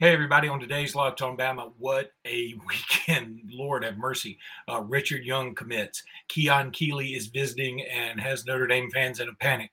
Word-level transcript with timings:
Hey, 0.00 0.14
everybody, 0.14 0.48
on 0.48 0.58
today's 0.60 0.94
Locked 0.94 1.20
on 1.20 1.36
Bama, 1.36 1.72
what 1.76 2.12
a 2.26 2.54
weekend. 2.66 3.42
Lord 3.52 3.84
have 3.84 3.98
mercy. 3.98 4.38
Uh, 4.66 4.80
Richard 4.80 5.26
Young 5.26 5.54
commits. 5.54 6.02
Keon 6.28 6.70
Keeley 6.70 7.08
is 7.08 7.26
visiting 7.26 7.82
and 7.82 8.18
has 8.18 8.46
Notre 8.46 8.66
Dame 8.66 8.90
fans 8.90 9.20
in 9.20 9.28
a 9.28 9.34
panic. 9.34 9.68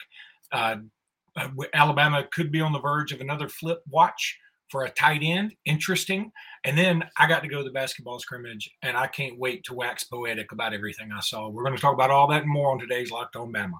Uh, 0.52 0.80
Alabama 1.74 2.28
could 2.34 2.52
be 2.52 2.60
on 2.60 2.74
the 2.74 2.82
verge 2.82 3.14
of 3.14 3.22
another 3.22 3.48
flip 3.48 3.82
watch 3.90 4.38
for 4.68 4.84
a 4.84 4.90
tight 4.90 5.22
end. 5.24 5.54
Interesting. 5.64 6.30
And 6.66 6.78
then 6.78 7.06
I 7.18 7.26
got 7.26 7.42
to 7.44 7.48
go 7.48 7.60
to 7.60 7.64
the 7.64 7.72
basketball 7.72 8.20
scrimmage, 8.20 8.70
and 8.82 8.98
I 8.98 9.08
can't 9.08 9.40
wait 9.40 9.64
to 9.64 9.74
wax 9.74 10.04
poetic 10.04 10.52
about 10.52 10.74
everything 10.74 11.10
I 11.16 11.22
saw. 11.22 11.48
We're 11.48 11.64
going 11.64 11.78
to 11.78 11.82
talk 11.82 11.94
about 11.94 12.12
all 12.12 12.28
that 12.32 12.44
and 12.44 12.52
more 12.52 12.74
on 12.74 12.80
today's 12.80 13.12
Locked 13.12 13.38
on 13.38 13.54
Bama. 13.54 13.80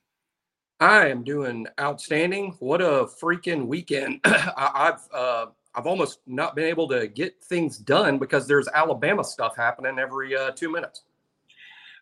I 0.81 1.09
am 1.09 1.23
doing 1.23 1.67
outstanding. 1.79 2.55
What 2.57 2.81
a 2.81 3.05
freaking 3.21 3.67
weekend! 3.67 4.19
I, 4.25 4.71
have 4.73 5.01
uh, 5.13 5.45
I've 5.75 5.85
almost 5.85 6.21
not 6.25 6.55
been 6.55 6.65
able 6.65 6.87
to 6.87 7.07
get 7.07 7.41
things 7.43 7.77
done 7.77 8.17
because 8.17 8.47
there's 8.47 8.67
Alabama 8.73 9.23
stuff 9.23 9.55
happening 9.55 9.99
every 9.99 10.35
uh, 10.35 10.49
two 10.51 10.71
minutes. 10.71 11.03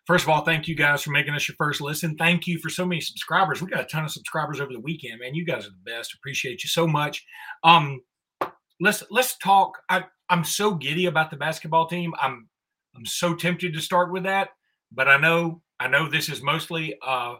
First 0.06 0.24
of 0.24 0.30
all, 0.30 0.46
thank 0.46 0.66
you 0.66 0.74
guys 0.74 1.02
for 1.02 1.10
making 1.10 1.34
us 1.34 1.46
your 1.46 1.56
first 1.56 1.82
listen. 1.82 2.16
Thank 2.16 2.46
you 2.46 2.58
for 2.58 2.70
so 2.70 2.86
many 2.86 3.02
subscribers. 3.02 3.60
We 3.60 3.68
got 3.68 3.82
a 3.82 3.84
ton 3.84 4.06
of 4.06 4.10
subscribers 4.12 4.62
over 4.62 4.72
the 4.72 4.80
weekend, 4.80 5.20
man. 5.20 5.34
You 5.34 5.44
guys 5.44 5.66
are 5.66 5.70
the 5.70 5.90
best. 5.90 6.14
Appreciate 6.14 6.64
you 6.64 6.68
so 6.70 6.86
much. 6.86 7.26
Um, 7.62 8.00
let's 8.80 9.04
let's 9.10 9.36
talk. 9.36 9.76
I, 9.90 10.04
I'm 10.30 10.42
so 10.42 10.72
giddy 10.72 11.04
about 11.04 11.30
the 11.30 11.36
basketball 11.36 11.86
team. 11.86 12.14
I'm 12.18 12.48
I'm 12.96 13.04
so 13.04 13.34
tempted 13.34 13.74
to 13.74 13.80
start 13.82 14.10
with 14.10 14.22
that, 14.22 14.48
but 14.90 15.06
I 15.06 15.18
know 15.18 15.60
I 15.78 15.86
know 15.86 16.08
this 16.08 16.30
is 16.30 16.40
mostly 16.40 16.96
uh 17.06 17.34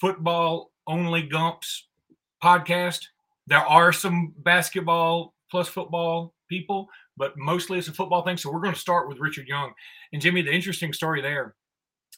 football 0.00 0.72
only 0.86 1.22
Gumps 1.22 1.88
podcast. 2.42 3.00
There 3.46 3.58
are 3.58 3.92
some 3.92 4.34
basketball 4.38 5.34
plus 5.50 5.68
football 5.68 6.34
people, 6.48 6.88
but 7.16 7.36
mostly 7.36 7.78
it's 7.78 7.88
a 7.88 7.92
football 7.92 8.22
thing. 8.22 8.36
So 8.36 8.50
we're 8.50 8.60
going 8.60 8.74
to 8.74 8.80
start 8.80 9.08
with 9.08 9.18
Richard 9.18 9.46
Young. 9.46 9.72
And 10.12 10.20
Jimmy, 10.20 10.42
the 10.42 10.52
interesting 10.52 10.92
story 10.92 11.20
there. 11.20 11.54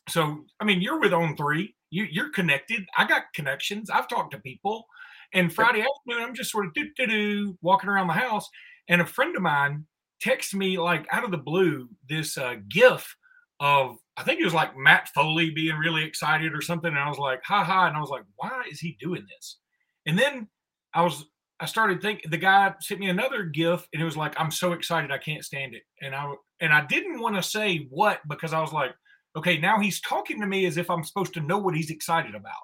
So, 0.08 0.44
I 0.60 0.64
mean, 0.64 0.80
you're 0.80 1.00
with 1.00 1.12
On 1.12 1.36
Three. 1.36 1.74
You, 1.90 2.06
you're 2.10 2.30
connected. 2.30 2.84
I 2.96 3.06
got 3.06 3.32
connections. 3.34 3.90
I've 3.90 4.08
talked 4.08 4.32
to 4.32 4.38
people. 4.38 4.86
And 5.32 5.52
Friday 5.52 5.80
afternoon, 5.80 6.28
I'm 6.28 6.34
just 6.34 6.50
sort 6.50 6.66
of 6.66 6.74
do 6.74 6.88
do 6.96 7.06
do 7.06 7.58
walking 7.60 7.90
around 7.90 8.06
the 8.06 8.12
house, 8.12 8.48
and 8.88 9.00
a 9.00 9.06
friend 9.06 9.34
of 9.34 9.42
mine 9.42 9.86
texts 10.20 10.54
me 10.54 10.78
like 10.78 11.06
out 11.12 11.24
of 11.24 11.30
the 11.30 11.36
blue 11.36 11.88
this 12.08 12.38
uh, 12.38 12.56
GIF 12.68 13.16
of 13.60 13.96
I 14.16 14.22
think 14.22 14.40
it 14.40 14.44
was 14.44 14.54
like 14.54 14.76
Matt 14.76 15.08
Foley 15.10 15.50
being 15.50 15.76
really 15.76 16.04
excited 16.04 16.54
or 16.54 16.62
something. 16.62 16.88
And 16.88 16.98
I 16.98 17.08
was 17.08 17.18
like, 17.18 17.42
ha 17.44 17.62
ha. 17.62 17.86
And 17.86 17.96
I 17.96 18.00
was 18.00 18.10
like, 18.10 18.24
why 18.36 18.62
is 18.70 18.80
he 18.80 18.96
doing 18.98 19.26
this? 19.28 19.58
And 20.06 20.18
then 20.18 20.48
I 20.94 21.02
was, 21.02 21.26
I 21.60 21.66
started 21.66 22.00
thinking 22.00 22.30
the 22.30 22.38
guy 22.38 22.72
sent 22.80 23.00
me 23.00 23.08
another 23.08 23.44
GIF 23.44 23.86
and 23.92 24.00
it 24.00 24.04
was 24.04 24.16
like, 24.16 24.38
I'm 24.38 24.50
so 24.50 24.72
excited. 24.72 25.10
I 25.10 25.18
can't 25.18 25.44
stand 25.44 25.74
it. 25.74 25.82
And 26.00 26.14
I, 26.14 26.32
and 26.60 26.72
I 26.72 26.86
didn't 26.86 27.20
want 27.20 27.36
to 27.36 27.42
say 27.42 27.86
what 27.90 28.20
because 28.28 28.54
I 28.54 28.60
was 28.60 28.72
like, 28.72 28.92
okay, 29.36 29.58
now 29.58 29.78
he's 29.78 30.00
talking 30.00 30.40
to 30.40 30.46
me 30.46 30.64
as 30.64 30.78
if 30.78 30.88
I'm 30.90 31.04
supposed 31.04 31.34
to 31.34 31.40
know 31.40 31.58
what 31.58 31.76
he's 31.76 31.90
excited 31.90 32.34
about. 32.34 32.54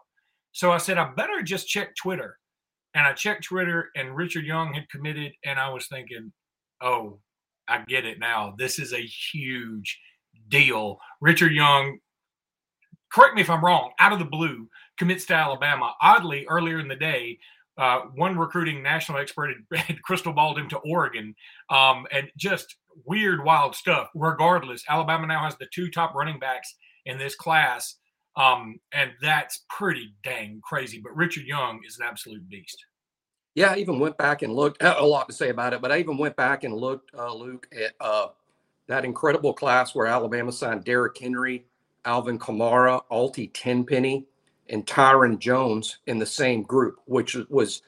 So 0.53 0.73
I 0.73 0.79
said, 0.79 0.97
I 0.97 1.13
better 1.15 1.43
just 1.43 1.69
check 1.69 1.95
Twitter. 1.97 2.39
And 2.95 3.07
I 3.07 3.13
checked 3.13 3.45
Twitter 3.45 3.91
and 3.97 4.17
Richard 4.17 4.45
Young 4.45 4.73
had 4.73 4.89
committed. 4.91 5.33
And 5.45 5.59
I 5.59 5.69
was 5.71 5.87
thinking, 5.87 6.33
oh, 6.81 7.19
I 7.69 7.83
get 7.87 8.07
it 8.07 8.19
now. 8.19 8.55
This 8.59 8.79
is 8.79 8.93
a 8.93 9.03
huge, 9.03 9.99
deal. 10.49 10.99
Richard 11.21 11.53
Young, 11.53 11.99
correct 13.13 13.35
me 13.35 13.43
if 13.43 13.51
I'm 13.51 13.65
wrong, 13.65 13.93
out 13.99 14.13
of 14.13 14.19
the 14.19 14.25
blue 14.25 14.69
commits 14.99 15.27
to 15.27 15.35
Alabama. 15.35 15.95
Oddly, 16.01 16.47
earlier 16.49 16.79
in 16.79 16.89
the 16.89 16.97
day, 16.97 17.39
uh, 17.79 18.01
one 18.15 18.39
recruiting 18.39 18.83
national 18.83 19.19
expert 19.19 19.55
had 19.75 20.03
crystal 20.03 20.33
balled 20.33 20.59
him 20.59 20.69
to 20.69 20.79
Oregon, 20.79 21.35
um, 21.71 22.07
and 22.13 22.31
just 22.37 22.77
weird, 23.07 23.45
wild 23.45 23.75
stuff. 23.75 24.09
Regardless, 24.15 24.85
Alabama 24.89 25.27
now 25.27 25.45
has 25.45 25.57
the 25.57 25.69
two 25.73 25.91
top 25.91 26.15
running 26.15 26.39
backs 26.39 26.75
in 27.07 27.19
this 27.19 27.35
class, 27.35 27.97
um, 28.37 28.79
and 28.93 29.13
that's 29.21 29.65
pretty 29.71 30.15
dang 30.23 30.61
crazy. 30.63 31.01
But 31.03 31.17
Richard 31.17 31.45
Young 31.45 31.81
is 31.87 31.99
an 31.99 32.07
absolute 32.07 32.49
beast. 32.49 32.77
Yeah, 33.55 33.73
I 33.73 33.77
even 33.77 33.99
went 33.99 34.17
back 34.17 34.43
and 34.43 34.55
looked. 34.55 34.83
A 34.83 35.05
lot 35.05 35.29
to 35.29 35.35
say 35.35 35.51
about 35.51 35.75
it, 35.75 35.83
but 35.83 35.93
I 35.93 35.99
even 35.99 36.17
went 36.17 36.37
back 36.37 36.65
and 36.65 36.75
looked, 36.75 37.11
uh, 37.15 37.35
Luke, 37.35 37.67
at 37.73 37.93
uh, 38.01 38.29
that 38.93 39.05
incredible 39.07 39.55
class 39.55 39.95
where 39.95 40.07
Alabama 40.07 40.53
signed 40.53 40.85
Derrick 40.85 41.17
Henry, 41.19 41.65
Alvin 42.05 42.39
Kamara, 42.39 43.01
Altee 43.11 43.51
Tenpenny, 43.55 44.27
and 44.69 44.87
Tyren 44.87 45.39
Jones 45.39 45.99
in 46.07 46.19
the 46.19 46.27
same 46.27 46.63
group, 46.63 47.01
which 47.07 47.35
was 47.49 47.83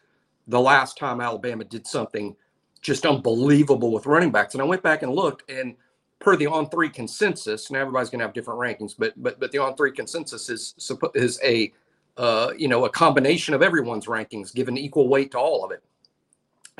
the 0.48 0.60
last 0.60 0.96
time 0.96 1.20
Alabama 1.20 1.64
did 1.64 1.86
something 1.86 2.34
just 2.80 3.04
unbelievable 3.04 3.92
with 3.92 4.06
running 4.06 4.30
backs. 4.30 4.54
And 4.54 4.62
I 4.62 4.64
went 4.64 4.82
back 4.82 5.02
and 5.02 5.12
looked, 5.12 5.50
and 5.50 5.74
per 6.20 6.36
the 6.36 6.46
on 6.46 6.70
three 6.70 6.88
consensus, 6.88 7.68
and 7.68 7.76
everybody's 7.76 8.08
going 8.08 8.20
to 8.20 8.24
have 8.24 8.34
different 8.34 8.60
rankings, 8.60 8.94
but 8.98 9.12
but 9.22 9.38
but 9.38 9.52
the 9.52 9.58
on 9.58 9.76
three 9.76 9.92
consensus 9.92 10.48
is 10.48 10.74
is 11.14 11.38
a 11.44 11.70
uh, 12.16 12.52
you 12.56 12.68
know 12.68 12.86
a 12.86 12.90
combination 12.90 13.52
of 13.52 13.62
everyone's 13.62 14.06
rankings, 14.06 14.54
given 14.54 14.78
equal 14.78 15.08
weight 15.08 15.32
to 15.32 15.38
all 15.38 15.64
of 15.64 15.70
it. 15.70 15.82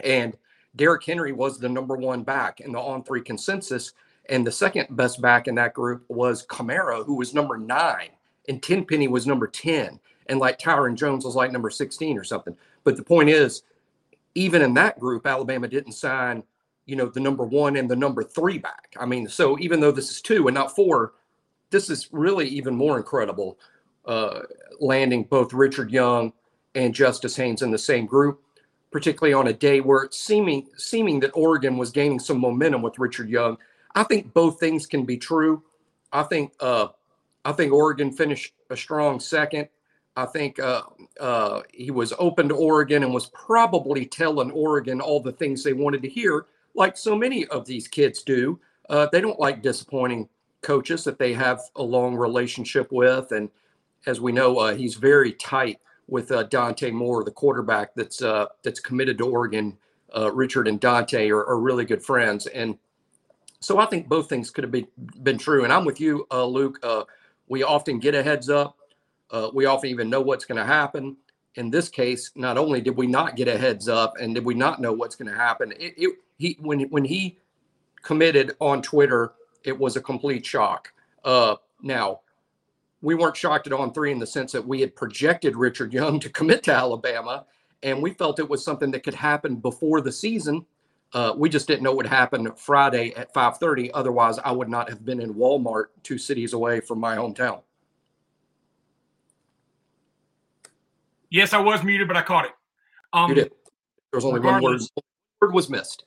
And 0.02 0.34
Derrick 0.76 1.04
Henry 1.04 1.32
was 1.32 1.58
the 1.58 1.68
number 1.68 1.94
one 1.94 2.22
back 2.22 2.60
in 2.60 2.72
the 2.72 2.78
on 2.78 3.04
three 3.04 3.22
consensus. 3.22 3.92
And 4.28 4.46
the 4.46 4.52
second 4.52 4.88
best 4.90 5.20
back 5.20 5.48
in 5.48 5.54
that 5.56 5.74
group 5.74 6.04
was 6.08 6.46
Kamara, 6.46 7.04
who 7.04 7.16
was 7.16 7.34
number 7.34 7.58
nine, 7.58 8.10
and 8.48 8.62
Tenpenny 8.62 9.08
was 9.08 9.26
number 9.26 9.46
10. 9.46 10.00
And 10.26 10.38
like 10.38 10.58
Tyren 10.58 10.96
Jones 10.96 11.24
was 11.24 11.34
like 11.34 11.52
number 11.52 11.70
16 11.70 12.18
or 12.18 12.24
something. 12.24 12.56
But 12.84 12.96
the 12.96 13.02
point 13.02 13.28
is, 13.28 13.62
even 14.34 14.62
in 14.62 14.74
that 14.74 14.98
group, 14.98 15.26
Alabama 15.26 15.68
didn't 15.68 15.92
sign, 15.92 16.42
you 16.86 16.96
know, 16.96 17.06
the 17.06 17.20
number 17.20 17.44
one 17.44 17.76
and 17.76 17.90
the 17.90 17.96
number 17.96 18.22
three 18.22 18.58
back. 18.58 18.94
I 18.98 19.06
mean, 19.06 19.28
so 19.28 19.58
even 19.58 19.80
though 19.80 19.92
this 19.92 20.10
is 20.10 20.22
two 20.22 20.48
and 20.48 20.54
not 20.54 20.74
four, 20.74 21.12
this 21.70 21.91
is 21.91 22.08
really 22.10 22.48
even 22.48 22.74
more 22.74 22.96
incredible 22.96 23.58
uh, 24.06 24.41
landing 24.80 25.24
both 25.24 25.52
Richard 25.52 25.91
Young 25.91 26.32
and 26.74 26.94
Justice 26.94 27.36
Haynes 27.36 27.62
in 27.62 27.70
the 27.70 27.78
same 27.78 28.06
group 28.06 28.41
particularly 28.94 29.34
on 29.34 29.48
a 29.48 29.52
day 29.52 29.80
where 29.80 30.04
it's 30.04 30.20
seeming 30.20 30.68
seeming 30.76 31.18
that 31.18 31.32
Oregon 31.34 31.76
was 31.76 31.91
gaining 31.91 32.20
some 32.20 32.38
momentum 32.38 32.80
with 32.80 32.96
Richard 32.96 33.28
Young. 33.28 33.58
I 33.94 34.03
think 34.03 34.32
both 34.32 34.59
things 34.59 34.87
can 34.87 35.05
be 35.05 35.16
true. 35.16 35.62
I 36.12 36.22
think 36.25 36.53
uh, 36.60 36.88
I 37.44 37.53
think 37.53 37.72
Oregon 37.72 38.10
finished 38.10 38.55
a 38.71 38.77
strong 38.77 39.21
second. 39.21 39.69
I 40.16 40.27
think 40.27 40.60
uh, 40.60 40.82
uh, 41.21 41.62
he 41.72 41.91
was 41.91 42.12
open 42.19 42.49
to 42.49 42.54
Oregon 42.54 43.03
and 43.03 43.12
was 43.12 43.27
probably 43.27 44.06
telling 44.06 44.50
Oregon 44.53 45.00
all 45.00 45.21
the 45.21 45.33
things 45.33 45.62
they 45.62 45.72
wanted 45.72 46.03
to 46.03 46.09
hear, 46.09 46.47
like 46.75 46.97
so 46.97 47.16
many 47.16 47.47
of 47.47 47.66
these 47.66 47.88
kids 47.88 48.22
do. 48.22 48.60
Uh, 48.88 49.09
they 49.10 49.21
don't 49.21 49.41
like 49.41 49.62
disappointing 49.62 50.28
coaches 50.62 51.03
that 51.04 51.19
they 51.19 51.33
have 51.33 51.60
a 51.77 51.83
long 51.83 52.15
relationship 52.15 52.93
with, 52.93 53.33
and 53.33 53.50
as 54.06 54.21
we 54.21 54.33
know, 54.33 54.59
uh, 54.59 54.75
he's 54.75 54.94
very 54.94 55.33
tight 55.33 55.81
with 56.06 56.31
uh, 56.31 56.44
Dante 56.44 56.91
Moore, 56.91 57.25
the 57.25 57.31
quarterback 57.31 57.94
that's 57.94 58.22
uh, 58.22 58.47
that's 58.62 58.81
committed 58.81 59.19
to 59.19 59.27
Oregon. 59.27 59.77
Richard 60.33 60.69
and 60.69 60.78
Dante 60.78 61.28
are, 61.28 61.44
are, 61.44 61.59
really 61.59 61.84
good 61.84 62.00
friends, 62.00 62.47
and 62.47 62.78
so 63.65 63.78
I 63.78 63.87
think 63.87 64.09
both 64.09 64.28
things 64.28 64.51
could 64.51 64.65
have 64.65 64.71
been 64.71 64.87
been 65.22 65.39
true. 65.39 65.65
And 65.65 65.72
I'm 65.72 65.84
with 65.84 66.01
you, 66.01 66.27
uh, 66.31 66.45
Luke. 66.45 66.78
Uh, 66.83 67.05
we 67.49 67.63
often 67.63 67.99
get 67.99 68.15
a 68.15 68.22
heads 68.22 68.51
up. 68.51 68.77
Uh, 69.31 69.51
we 69.55 69.65
often 69.65 69.91
even 69.91 70.11
know 70.11 70.21
what's 70.21 70.45
going 70.45 70.59
to 70.59 70.66
happen. 70.66 71.16
In 71.57 71.71
this 71.71 71.89
case, 71.89 72.31
not 72.34 72.59
only 72.59 72.81
did 72.81 72.97
we 72.97 73.07
not 73.07 73.37
get 73.37 73.49
a 73.49 73.57
heads 73.57 73.89
up, 73.89 74.15
and 74.21 74.34
did 74.34 74.45
we 74.45 74.55
not 74.55 74.81
know 74.81 74.93
what's 74.93 75.16
going 75.16 75.31
to 75.31 75.37
happen, 75.37 75.72
it, 75.72 75.95
it, 75.97 76.16
he 76.37 76.59
when 76.61 76.81
when 76.91 77.05
he 77.05 77.39
committed 78.03 78.55
on 78.61 78.83
Twitter, 78.83 79.33
it 79.65 79.78
was 79.78 79.97
a 79.97 80.01
complete 80.01 80.45
shock. 80.45 80.93
now 81.83 82.21
we 83.01 83.15
weren't 83.15 83.37
shocked 83.37 83.66
at 83.66 83.72
on 83.72 83.93
three 83.93 84.13
in 84.13 84.19
the 84.19 84.27
sense 84.27 84.51
that 84.53 84.66
we 84.66 84.81
had 84.81 84.97
projected 84.97 85.57
Richard 85.57 85.93
Young 85.93 86.19
to 86.21 86.31
commit 86.31 86.63
to 86.65 86.72
Alabama, 86.72 87.45
and 87.83 88.03
we 88.03 88.13
felt 88.15 88.39
it 88.39 88.49
was 88.49 88.65
something 88.65 88.91
that 88.91 89.05
could 89.05 89.15
happen 89.15 89.57
before 89.57 90.01
the 90.01 90.13
season. 90.13 90.65
Uh, 91.15 91.33
we 91.37 91.49
just 91.49 91.69
didn't 91.69 91.84
know 91.84 91.95
what 91.95 92.07
happened 92.07 92.59
Friday 92.59 93.15
at 93.15 93.33
5:30. 93.33 93.91
Otherwise, 93.95 94.39
I 94.41 94.51
would 94.51 94.69
not 94.69 94.89
have 94.89 95.05
been 95.05 95.21
in 95.21 95.33
Walmart, 95.34 95.87
two 96.03 96.19
cities 96.19 96.53
away 96.53 96.81
from 96.81 96.99
my 96.99 97.16
hometown. 97.16 97.63
Yes, 101.31 101.53
I 101.53 101.59
was 101.59 101.84
muted, 101.84 102.09
but 102.09 102.16
I 102.16 102.22
caught 102.22 102.47
it. 102.47 102.53
Um, 103.13 103.28
you 103.28 103.37
did. 103.37 103.51
There 104.11 104.19
was 104.19 104.25
only 104.25 104.41
one 104.41 104.63
word. 104.63 104.81
Word 105.41 105.55
was 105.55 105.71
missed. 105.71 106.05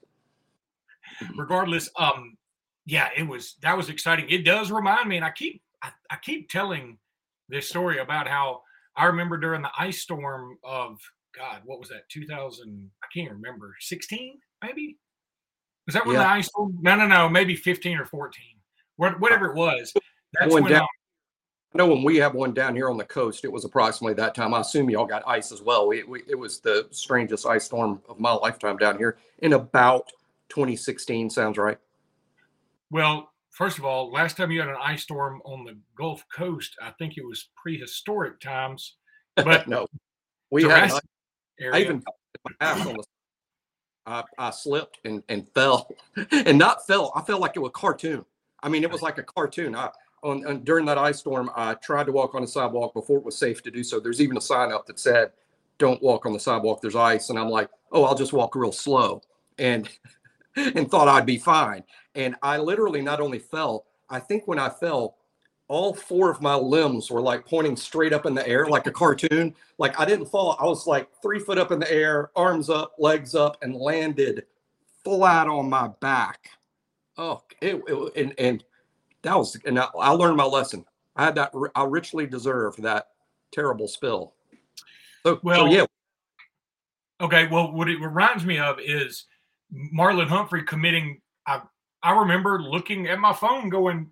Regardless, 1.35 1.89
um, 1.97 2.37
yeah, 2.85 3.09
it 3.15 3.23
was 3.23 3.55
that 3.61 3.75
was 3.75 3.89
exciting. 3.89 4.29
It 4.29 4.43
does 4.43 4.71
remind 4.71 5.07
me, 5.07 5.15
and 5.15 5.25
I 5.25 5.31
keep 5.31 5.61
I, 5.81 5.91
I 6.09 6.17
keep 6.21 6.49
telling 6.49 6.97
this 7.47 7.69
story 7.69 7.99
about 7.99 8.27
how 8.27 8.61
I 8.97 9.05
remember 9.05 9.37
during 9.37 9.61
the 9.61 9.71
ice 9.77 10.01
storm 10.01 10.57
of 10.65 10.99
God, 11.33 11.61
what 11.65 11.79
was 11.79 11.89
that? 11.89 12.09
2000? 12.09 12.89
I 13.03 13.07
can't 13.13 13.31
remember. 13.31 13.75
16, 13.79 14.39
maybe. 14.63 14.97
Was 15.85 15.93
that 15.93 16.05
when 16.05 16.15
Yeah. 16.15 16.23
the 16.23 16.29
ice? 16.29 16.49
No, 16.57 16.95
no, 16.95 17.07
no. 17.07 17.29
Maybe 17.29 17.55
15 17.55 17.97
or 17.97 18.05
14. 18.05 18.43
What- 18.97 19.19
Whatever 19.19 19.47
it 19.47 19.55
was. 19.55 19.93
That's 20.33 20.53
when. 20.53 20.65
down- 20.65 20.87
I 21.73 21.77
know 21.77 21.87
when 21.87 22.01
we 22.03 22.15
have 22.17 22.33
one 22.33 22.53
down 22.53 22.75
here 22.75 22.89
on 22.89 22.97
the 22.97 23.05
coast, 23.05 23.43
it 23.43 23.51
was 23.51 23.65
approximately 23.65 24.15
that 24.15 24.33
time. 24.33 24.53
I 24.53 24.61
assume 24.61 24.89
y'all 24.89 25.05
got 25.05 25.21
ice 25.27 25.51
as 25.51 25.61
well. 25.61 25.87
We, 25.87 26.03
we, 26.03 26.23
it 26.27 26.33
was 26.35 26.59
the 26.59 26.87
strangest 26.91 27.45
ice 27.45 27.65
storm 27.65 28.01
of 28.09 28.19
my 28.19 28.31
lifetime 28.31 28.77
down 28.77 28.97
here 28.97 29.17
in 29.39 29.53
about 29.53 30.09
2016. 30.49 31.29
Sounds 31.29 31.57
right. 31.57 31.77
well, 32.89 33.31
first 33.51 33.77
of 33.77 33.85
all, 33.85 34.11
last 34.11 34.37
time 34.37 34.49
you 34.49 34.61
had 34.61 34.69
an 34.69 34.77
ice 34.81 35.03
storm 35.03 35.41
on 35.45 35.65
the 35.65 35.77
Gulf 35.97 36.23
Coast, 36.33 36.75
I 36.81 36.91
think 36.91 37.17
it 37.17 37.25
was 37.25 37.49
prehistoric 37.61 38.39
times. 38.39 38.95
But 39.35 39.67
no, 39.67 39.87
we 40.49 40.63
had. 40.63 40.69
Jurassic 40.89 41.03
I 41.73 41.79
even 41.81 42.03
my 42.59 42.71
on 42.71 42.93
the. 42.95 43.03
I, 44.07 44.23
I 44.37 44.49
slipped 44.51 44.99
and, 45.03 45.21
and 45.29 45.47
fell, 45.49 45.89
and 46.31 46.57
not 46.57 46.87
fell. 46.87 47.11
I 47.15 47.21
felt 47.21 47.41
like 47.41 47.55
it 47.55 47.59
was 47.59 47.69
a 47.69 47.79
cartoon. 47.79 48.25
I 48.63 48.69
mean, 48.69 48.83
it 48.83 48.91
was 48.91 49.01
like 49.01 49.17
a 49.17 49.23
cartoon. 49.23 49.75
I 49.75 49.91
on, 50.23 50.45
on 50.47 50.63
during 50.63 50.85
that 50.85 50.97
ice 50.97 51.19
storm, 51.19 51.51
I 51.55 51.75
tried 51.75 52.05
to 52.05 52.11
walk 52.11 52.33
on 52.33 52.41
the 52.41 52.47
sidewalk 52.47 52.93
before 52.93 53.17
it 53.17 53.23
was 53.23 53.37
safe 53.37 53.61
to 53.63 53.71
do 53.71 53.83
so. 53.83 53.99
There's 53.99 54.21
even 54.21 54.37
a 54.37 54.41
sign 54.41 54.71
up 54.71 54.85
that 54.87 54.99
said, 54.99 55.31
"Don't 55.77 56.01
walk 56.01 56.25
on 56.25 56.33
the 56.33 56.39
sidewalk. 56.39 56.81
There's 56.81 56.95
ice." 56.95 57.29
And 57.29 57.37
I'm 57.37 57.49
like, 57.49 57.69
"Oh, 57.91 58.03
I'll 58.03 58.15
just 58.15 58.33
walk 58.33 58.55
real 58.55 58.71
slow," 58.71 59.21
and 59.59 59.87
and 60.55 60.89
thought 60.89 61.07
I'd 61.07 61.25
be 61.25 61.37
fine. 61.37 61.83
And 62.15 62.35
I 62.41 62.57
literally 62.57 63.01
not 63.01 63.19
only 63.19 63.39
fell. 63.39 63.85
I 64.09 64.19
think 64.19 64.47
when 64.47 64.57
I 64.57 64.69
fell, 64.69 65.16
all 65.69 65.93
four 65.93 66.29
of 66.31 66.41
my 66.41 66.55
limbs 66.55 67.11
were 67.11 67.21
like 67.21 67.45
pointing 67.45 67.75
straight 67.75 68.13
up 68.13 68.25
in 68.25 68.33
the 68.33 68.47
air, 68.47 68.67
like 68.67 68.87
a 68.87 68.91
cartoon. 68.91 69.53
Like 69.77 69.99
I 69.99 70.05
didn't 70.05 70.27
fall. 70.27 70.55
I 70.59 70.65
was 70.65 70.87
like 70.87 71.09
three 71.21 71.39
foot 71.39 71.57
up 71.57 71.71
in 71.71 71.79
the 71.79 71.91
air, 71.91 72.31
arms 72.35 72.69
up, 72.69 72.93
legs 72.97 73.35
up, 73.35 73.57
and 73.61 73.75
landed 73.75 74.45
flat 75.03 75.47
on 75.47 75.69
my 75.69 75.89
back. 75.99 76.49
Oh, 77.17 77.43
it, 77.61 77.81
it- 77.87 78.15
and 78.15 78.33
and 78.39 78.63
that 79.23 79.37
was 79.37 79.57
and 79.65 79.79
I, 79.79 79.87
I 79.99 80.11
learned 80.11 80.37
my 80.37 80.45
lesson. 80.45 80.85
I 81.15 81.25
had 81.25 81.35
that. 81.35 81.51
I 81.75 81.83
richly 81.83 82.27
deserved 82.27 82.81
that 82.83 83.07
terrible 83.51 83.87
spill. 83.87 84.33
So, 85.25 85.35
so 85.35 85.39
Well, 85.43 85.67
yeah, 85.67 85.85
Okay, 87.19 87.47
well, 87.47 87.71
what 87.71 87.89
it 87.89 87.99
reminds 87.99 88.45
me 88.45 88.59
of 88.59 88.79
is 88.79 89.25
Marlon 89.73 90.27
Humphrey 90.27 90.63
committing. 90.63 91.19
I 91.47 91.61
I 92.03 92.11
remember 92.17 92.61
looking 92.61 93.07
at 93.07 93.19
my 93.19 93.33
phone, 93.33 93.69
going, 93.69 94.11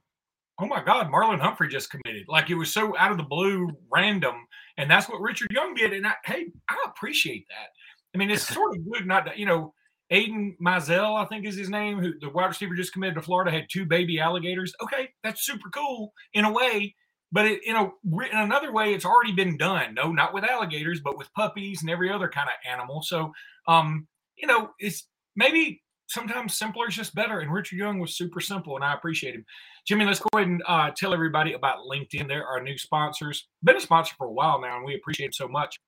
"Oh 0.60 0.66
my 0.66 0.84
God, 0.84 1.12
Marlon 1.12 1.40
Humphrey 1.40 1.68
just 1.68 1.90
committed!" 1.90 2.26
Like 2.28 2.50
it 2.50 2.56
was 2.56 2.74
so 2.74 2.98
out 2.98 3.12
of 3.12 3.18
the 3.18 3.24
blue, 3.24 3.70
random, 3.92 4.36
and 4.78 4.90
that's 4.90 5.10
what 5.10 5.22
Richard 5.22 5.52
Young 5.52 5.74
did. 5.74 5.94
And 5.94 6.08
I, 6.08 6.14
hey, 6.26 6.48
I 6.70 6.78
appreciate 6.88 7.46
that. 7.50 7.70
I 8.14 8.18
mean, 8.18 8.32
it's 8.32 8.48
sort 8.48 8.76
of 8.76 8.90
good 8.90 9.06
not 9.06 9.26
to, 9.26 9.38
you 9.38 9.46
know, 9.46 9.74
Aidan 10.12 10.56
Mizell, 10.64 11.22
I 11.22 11.26
think 11.26 11.46
is 11.46 11.58
his 11.58 11.70
name, 11.70 12.00
who 12.00 12.14
the 12.20 12.30
wide 12.30 12.46
receiver 12.46 12.76
just 12.76 12.94
committed 12.94 13.16
to 13.16 13.22
Florida, 13.22 13.52
had 13.52 13.68
two 13.70 13.86
baby 13.86 14.20
alligators. 14.20 14.74
Okay, 14.82 15.10
that's 15.24 15.46
super 15.46 15.70
cool 15.70 16.14
in 16.34 16.46
a 16.46 16.52
way, 16.52 16.96
but 17.32 17.46
it, 17.46 17.62
in 17.66 17.76
a 17.76 17.84
in 17.84 18.38
another 18.38 18.72
way, 18.72 18.94
it's 18.94 19.06
already 19.06 19.34
been 19.34 19.58
done. 19.58 19.94
No, 19.96 20.12
not 20.12 20.34
with 20.34 20.44
alligators, 20.44 21.02
but 21.02 21.18
with 21.18 21.34
puppies 21.34 21.82
and 21.82 21.90
every 21.90 22.12
other 22.12 22.30
kind 22.30 22.48
of 22.48 22.56
animal. 22.72 23.02
So, 23.02 23.34
um, 23.68 24.08
you 24.38 24.48
know, 24.48 24.70
it's 24.80 25.08
maybe 25.36 25.82
sometimes 26.08 26.58
simpler 26.58 26.88
is 26.88 26.96
just 26.96 27.16
better. 27.16 27.40
And 27.40 27.52
Richard 27.52 27.78
Young 27.78 28.00
was 28.00 28.16
super 28.16 28.40
simple, 28.40 28.76
and 28.76 28.86
I 28.86 28.94
appreciate 28.94 29.36
him. 29.36 29.46
Jimmy, 29.86 30.06
let's 30.06 30.20
go 30.20 30.30
ahead 30.34 30.48
and 30.48 30.64
uh, 30.68 30.90
tell 30.98 31.14
everybody 31.14 31.54
about 31.54 31.86
LinkedIn. 31.86 32.28
They're 32.28 32.46
our 32.46 32.62
new 32.62 32.78
sponsors. 32.78 33.48
Been 33.64 33.78
a 33.78 33.82
sponsor 33.82 34.16
for 34.18 34.26
a 34.26 34.32
while 34.32 34.60
now, 34.60 34.78
and 34.78 34.86
we 34.86 34.96
appreciate 34.96 35.28
it 35.28 35.36
so 35.36 35.48
much. 35.48 35.80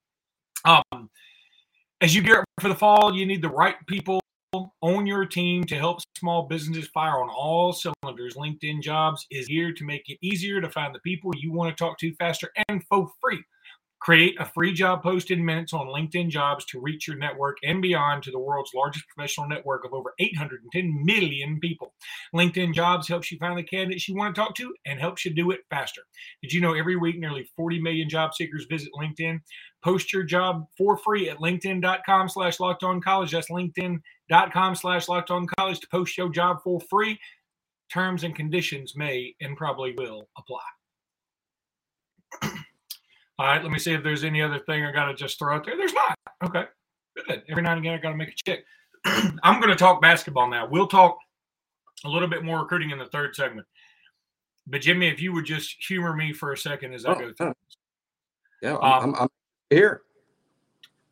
Um, 0.64 1.10
as 2.00 2.14
you 2.14 2.22
gear 2.22 2.40
up 2.40 2.44
for 2.60 2.68
the 2.68 2.76
fall, 2.76 3.14
you 3.14 3.26
need 3.26 3.42
the 3.42 3.48
right 3.48 3.74
people 3.86 4.20
on 4.80 5.06
your 5.06 5.26
team 5.26 5.64
to 5.64 5.76
help 5.76 5.98
small 6.16 6.44
businesses 6.44 6.88
fire 6.88 7.20
on 7.20 7.28
all 7.28 7.72
cylinders. 7.72 8.34
LinkedIn 8.34 8.82
Jobs 8.82 9.26
is 9.30 9.46
here 9.48 9.72
to 9.72 9.84
make 9.84 10.08
it 10.08 10.18
easier 10.22 10.60
to 10.60 10.70
find 10.70 10.94
the 10.94 11.00
people 11.00 11.32
you 11.36 11.52
want 11.52 11.76
to 11.76 11.84
talk 11.84 11.98
to 11.98 12.14
faster 12.14 12.50
and 12.68 12.82
for 12.88 13.10
free. 13.20 13.42
Create 14.00 14.40
a 14.40 14.44
free 14.44 14.72
job 14.72 15.02
post 15.02 15.30
in 15.30 15.44
minutes 15.44 15.72
on 15.72 15.86
LinkedIn 15.86 16.28
Jobs 16.30 16.64
to 16.66 16.80
reach 16.80 17.08
your 17.08 17.16
network 17.16 17.56
and 17.64 17.82
beyond 17.82 18.22
to 18.22 18.30
the 18.30 18.38
world's 18.38 18.72
largest 18.74 19.06
professional 19.08 19.48
network 19.48 19.84
of 19.84 19.92
over 19.92 20.14
810 20.20 21.04
million 21.04 21.58
people. 21.58 21.94
LinkedIn 22.34 22.74
Jobs 22.74 23.08
helps 23.08 23.32
you 23.32 23.38
find 23.38 23.58
the 23.58 23.62
candidates 23.62 24.08
you 24.08 24.14
want 24.14 24.34
to 24.34 24.40
talk 24.40 24.54
to 24.54 24.72
and 24.86 25.00
helps 25.00 25.24
you 25.24 25.34
do 25.34 25.50
it 25.50 25.60
faster. 25.68 26.02
Did 26.42 26.52
you 26.52 26.60
know 26.60 26.74
every 26.74 26.96
week 26.96 27.18
nearly 27.18 27.50
40 27.56 27.80
million 27.80 28.08
job 28.08 28.34
seekers 28.34 28.66
visit 28.70 28.90
LinkedIn? 28.94 29.40
Post 29.82 30.12
your 30.12 30.22
job 30.22 30.66
for 30.76 30.96
free 30.96 31.28
at 31.28 31.38
linkedin.com 31.38 32.28
slash 32.28 32.60
locked 32.60 32.84
on 32.84 33.00
college. 33.00 33.32
That's 33.32 33.50
linkedin.com 33.50 34.74
slash 34.76 35.08
locked 35.08 35.30
on 35.30 35.46
college 35.58 35.80
to 35.80 35.88
post 35.88 36.16
your 36.16 36.30
job 36.30 36.58
for 36.62 36.80
free. 36.88 37.18
Terms 37.92 38.22
and 38.22 38.34
conditions 38.34 38.94
may 38.94 39.34
and 39.40 39.56
probably 39.56 39.94
will 39.96 40.28
apply. 40.36 40.60
All 43.38 43.46
right, 43.46 43.62
let 43.62 43.70
me 43.70 43.78
see 43.78 43.92
if 43.92 44.02
there's 44.02 44.24
any 44.24 44.42
other 44.42 44.58
thing 44.60 44.84
I 44.84 44.90
got 44.92 45.06
to 45.06 45.14
just 45.14 45.38
throw 45.38 45.54
out 45.54 45.64
there. 45.64 45.76
There's 45.76 45.92
not. 45.92 46.18
Okay, 46.44 46.64
good. 47.28 47.42
Every 47.48 47.62
now 47.62 47.72
and 47.72 47.80
again, 47.80 47.94
I 47.94 47.98
got 47.98 48.10
to 48.10 48.16
make 48.16 48.30
a 48.30 48.32
check. 48.44 48.60
I'm 49.42 49.60
going 49.60 49.70
to 49.72 49.76
talk 49.78 50.02
basketball 50.02 50.48
now. 50.50 50.66
We'll 50.66 50.88
talk 50.88 51.16
a 52.04 52.08
little 52.08 52.28
bit 52.28 52.44
more 52.44 52.60
recruiting 52.60 52.90
in 52.90 52.98
the 52.98 53.06
third 53.06 53.34
segment. 53.36 53.66
But 54.66 54.80
Jimmy, 54.80 55.08
if 55.08 55.20
you 55.22 55.32
would 55.32 55.44
just 55.46 55.76
humor 55.86 56.14
me 56.14 56.32
for 56.32 56.52
a 56.52 56.56
second 56.56 56.94
as 56.94 57.06
I 57.06 57.12
Oh, 57.12 57.14
go 57.14 57.32
through. 57.32 57.54
yeah, 58.60 58.74
Um, 58.74 58.80
I'm, 58.82 59.02
I'm, 59.02 59.14
I'm 59.22 59.28
here. 59.70 60.02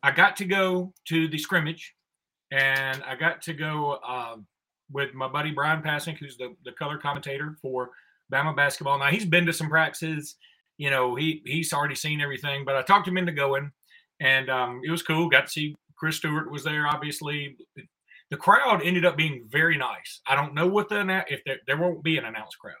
I 0.03 0.11
got 0.11 0.35
to 0.37 0.45
go 0.45 0.93
to 1.05 1.27
the 1.27 1.37
scrimmage, 1.37 1.95
and 2.51 3.01
I 3.03 3.15
got 3.15 3.41
to 3.43 3.53
go 3.53 3.99
um, 4.07 4.45
with 4.91 5.13
my 5.13 5.27
buddy 5.27 5.51
Bryan 5.51 5.81
Passink, 5.81 6.17
who's 6.17 6.37
the, 6.37 6.55
the 6.65 6.71
color 6.73 6.97
commentator 6.97 7.57
for 7.61 7.89
Bama 8.31 8.55
basketball. 8.55 8.99
Now 8.99 9.07
he's 9.07 9.25
been 9.25 9.45
to 9.47 9.53
some 9.53 9.69
practices, 9.69 10.35
you 10.77 10.89
know, 10.89 11.15
he 11.15 11.41
he's 11.45 11.73
already 11.73 11.95
seen 11.95 12.21
everything, 12.21 12.63
but 12.65 12.75
I 12.75 12.81
talked 12.81 13.07
him 13.07 13.17
into 13.17 13.31
going, 13.31 13.71
and 14.19 14.49
um, 14.49 14.81
it 14.83 14.91
was 14.91 15.03
cool. 15.03 15.29
Got 15.29 15.47
to 15.47 15.51
see 15.51 15.75
Chris 15.97 16.17
Stewart 16.17 16.51
was 16.51 16.63
there, 16.63 16.87
obviously. 16.87 17.57
The 18.29 18.37
crowd 18.37 18.81
ended 18.83 19.05
up 19.05 19.15
being 19.15 19.45
very 19.49 19.77
nice. 19.77 20.21
I 20.27 20.35
don't 20.35 20.53
know 20.53 20.67
what 20.67 20.89
the 20.89 21.23
if 21.29 21.41
there, 21.45 21.57
there 21.65 21.77
won't 21.77 22.03
be 22.03 22.17
an 22.17 22.25
announced 22.25 22.59
crowd, 22.59 22.75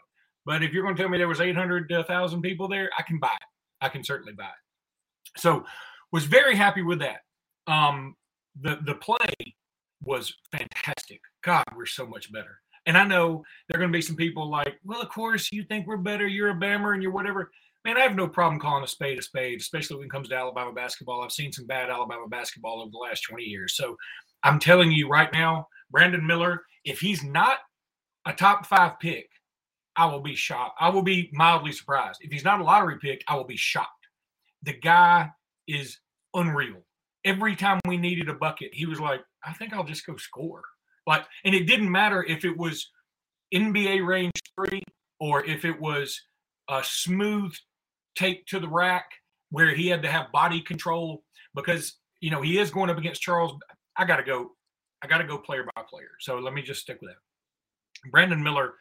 but 0.45 0.61
if 0.61 0.73
you're 0.73 0.83
going 0.83 0.95
to 0.95 1.01
tell 1.01 1.09
me 1.09 1.17
there 1.17 1.27
was 1.27 1.41
800,000 1.41 2.41
people 2.41 2.67
there, 2.67 2.89
I 2.97 3.01
can 3.01 3.17
buy 3.17 3.27
it. 3.33 3.47
I 3.81 3.89
can 3.89 4.03
certainly 4.03 4.33
buy 4.33 4.45
it. 4.45 5.39
So 5.39 5.63
was 6.11 6.25
very 6.25 6.55
happy 6.55 6.81
with 6.81 6.99
that. 6.99 7.21
Um, 7.65 8.15
the 8.59 8.79
the 8.85 8.95
play 8.95 9.55
was 10.03 10.33
fantastic. 10.51 11.21
God, 11.43 11.63
we're 11.75 11.85
so 11.85 12.05
much 12.05 12.31
better. 12.31 12.59
And 12.85 12.97
I 12.97 13.05
know 13.05 13.43
there 13.67 13.77
are 13.77 13.81
going 13.81 13.91
to 13.91 13.97
be 13.97 14.01
some 14.01 14.15
people 14.15 14.49
like, 14.49 14.79
well, 14.85 15.01
of 15.01 15.09
course 15.09 15.51
you 15.51 15.63
think 15.63 15.85
we're 15.85 15.97
better. 15.97 16.25
You're 16.25 16.51
a 16.51 16.55
Bammer 16.55 16.93
and 16.93 17.03
you're 17.03 17.11
whatever. 17.11 17.51
Man, 17.87 17.97
I 17.97 18.01
have 18.01 18.17
no 18.17 18.27
problem 18.27 18.59
calling 18.59 18.83
a 18.83 18.87
spade 18.87 19.17
a 19.17 19.21
spade, 19.21 19.61
especially 19.61 19.95
when 19.95 20.07
it 20.07 20.11
comes 20.11 20.27
to 20.27 20.35
Alabama 20.35 20.73
basketball. 20.73 21.23
I've 21.23 21.31
seen 21.31 21.53
some 21.53 21.65
bad 21.65 21.89
Alabama 21.89 22.27
basketball 22.27 22.81
over 22.81 22.91
the 22.91 22.97
last 22.97 23.21
20 23.21 23.45
years. 23.45 23.77
So 23.77 23.95
I'm 24.43 24.59
telling 24.59 24.91
you 24.91 25.07
right 25.07 25.31
now, 25.31 25.69
Brandon 25.89 26.27
Miller, 26.27 26.63
if 26.83 26.99
he's 26.99 27.23
not 27.23 27.59
a 28.25 28.33
top 28.33 28.65
five 28.65 28.99
pick, 28.99 29.29
I 29.95 30.05
will 30.05 30.19
be 30.19 30.35
shocked. 30.35 30.75
I 30.81 30.89
will 30.89 31.01
be 31.01 31.29
mildly 31.31 31.71
surprised. 31.71 32.19
If 32.19 32.29
he's 32.29 32.43
not 32.43 32.59
a 32.59 32.63
lottery 32.63 32.97
pick, 32.99 33.23
I 33.25 33.35
will 33.35 33.45
be 33.45 33.55
shocked. 33.55 33.87
The 34.63 34.73
guy 34.73 35.29
is 35.65 35.97
unreal. 36.33 36.83
Every 37.23 37.55
time 37.55 37.79
we 37.87 37.95
needed 37.95 38.27
a 38.27 38.33
bucket, 38.33 38.71
he 38.73 38.85
was 38.85 38.99
like, 38.99 39.21
I 39.45 39.53
think 39.53 39.71
I'll 39.71 39.85
just 39.85 40.05
go 40.05 40.17
score. 40.17 40.63
Like, 41.05 41.23
and 41.45 41.55
it 41.55 41.67
didn't 41.67 41.89
matter 41.89 42.21
if 42.25 42.43
it 42.43 42.57
was 42.57 42.91
NBA 43.53 44.05
range 44.05 44.33
three 44.55 44.83
or 45.21 45.45
if 45.45 45.63
it 45.63 45.79
was 45.79 46.21
a 46.69 46.83
smooth 46.83 47.55
take 48.17 48.45
to 48.47 48.59
the 48.59 48.67
rack 48.67 49.05
where 49.49 49.73
he 49.73 49.87
had 49.87 50.01
to 50.01 50.11
have 50.11 50.31
body 50.31 50.61
control 50.61 51.23
because 51.55 51.97
you 52.19 52.31
know 52.31 52.41
he 52.41 52.57
is 52.57 52.71
going 52.71 52.89
up 52.89 52.97
against 52.97 53.21
Charles. 53.21 53.53
I 53.95 54.05
gotta 54.05 54.23
go, 54.23 54.51
I 55.03 55.07
gotta 55.07 55.23
go 55.23 55.37
player 55.37 55.65
by 55.75 55.83
player. 55.89 56.09
So 56.19 56.39
let 56.39 56.53
me 56.53 56.61
just 56.61 56.81
stick 56.81 56.97
with 57.01 57.11
that. 57.11 58.11
Brandon 58.11 58.41
Miller, 58.41 58.73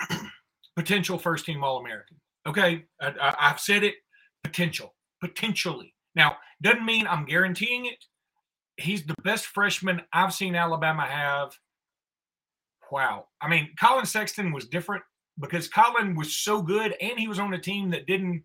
potential 0.76 1.18
first 1.18 1.46
team 1.46 1.64
All 1.64 1.78
American. 1.78 2.18
Okay, 2.46 2.84
I, 3.00 3.34
I've 3.38 3.60
said 3.60 3.82
it. 3.82 3.94
Potential, 4.44 4.94
potentially. 5.20 5.94
Now, 6.14 6.36
doesn't 6.62 6.84
mean 6.84 7.06
I'm 7.06 7.24
guaranteeing 7.24 7.86
it. 7.86 8.04
He's 8.76 9.04
the 9.04 9.14
best 9.24 9.46
freshman 9.46 10.02
I've 10.12 10.32
seen 10.32 10.54
Alabama 10.54 11.04
have. 11.04 11.50
Wow. 12.90 13.26
I 13.40 13.48
mean, 13.48 13.70
Collin 13.78 14.06
Sexton 14.06 14.52
was 14.52 14.66
different 14.66 15.02
because 15.38 15.68
Collin 15.68 16.14
was 16.14 16.36
so 16.36 16.62
good 16.62 16.94
and 17.00 17.18
he 17.18 17.28
was 17.28 17.38
on 17.38 17.52
a 17.54 17.60
team 17.60 17.90
that 17.90 18.06
didn't 18.06 18.42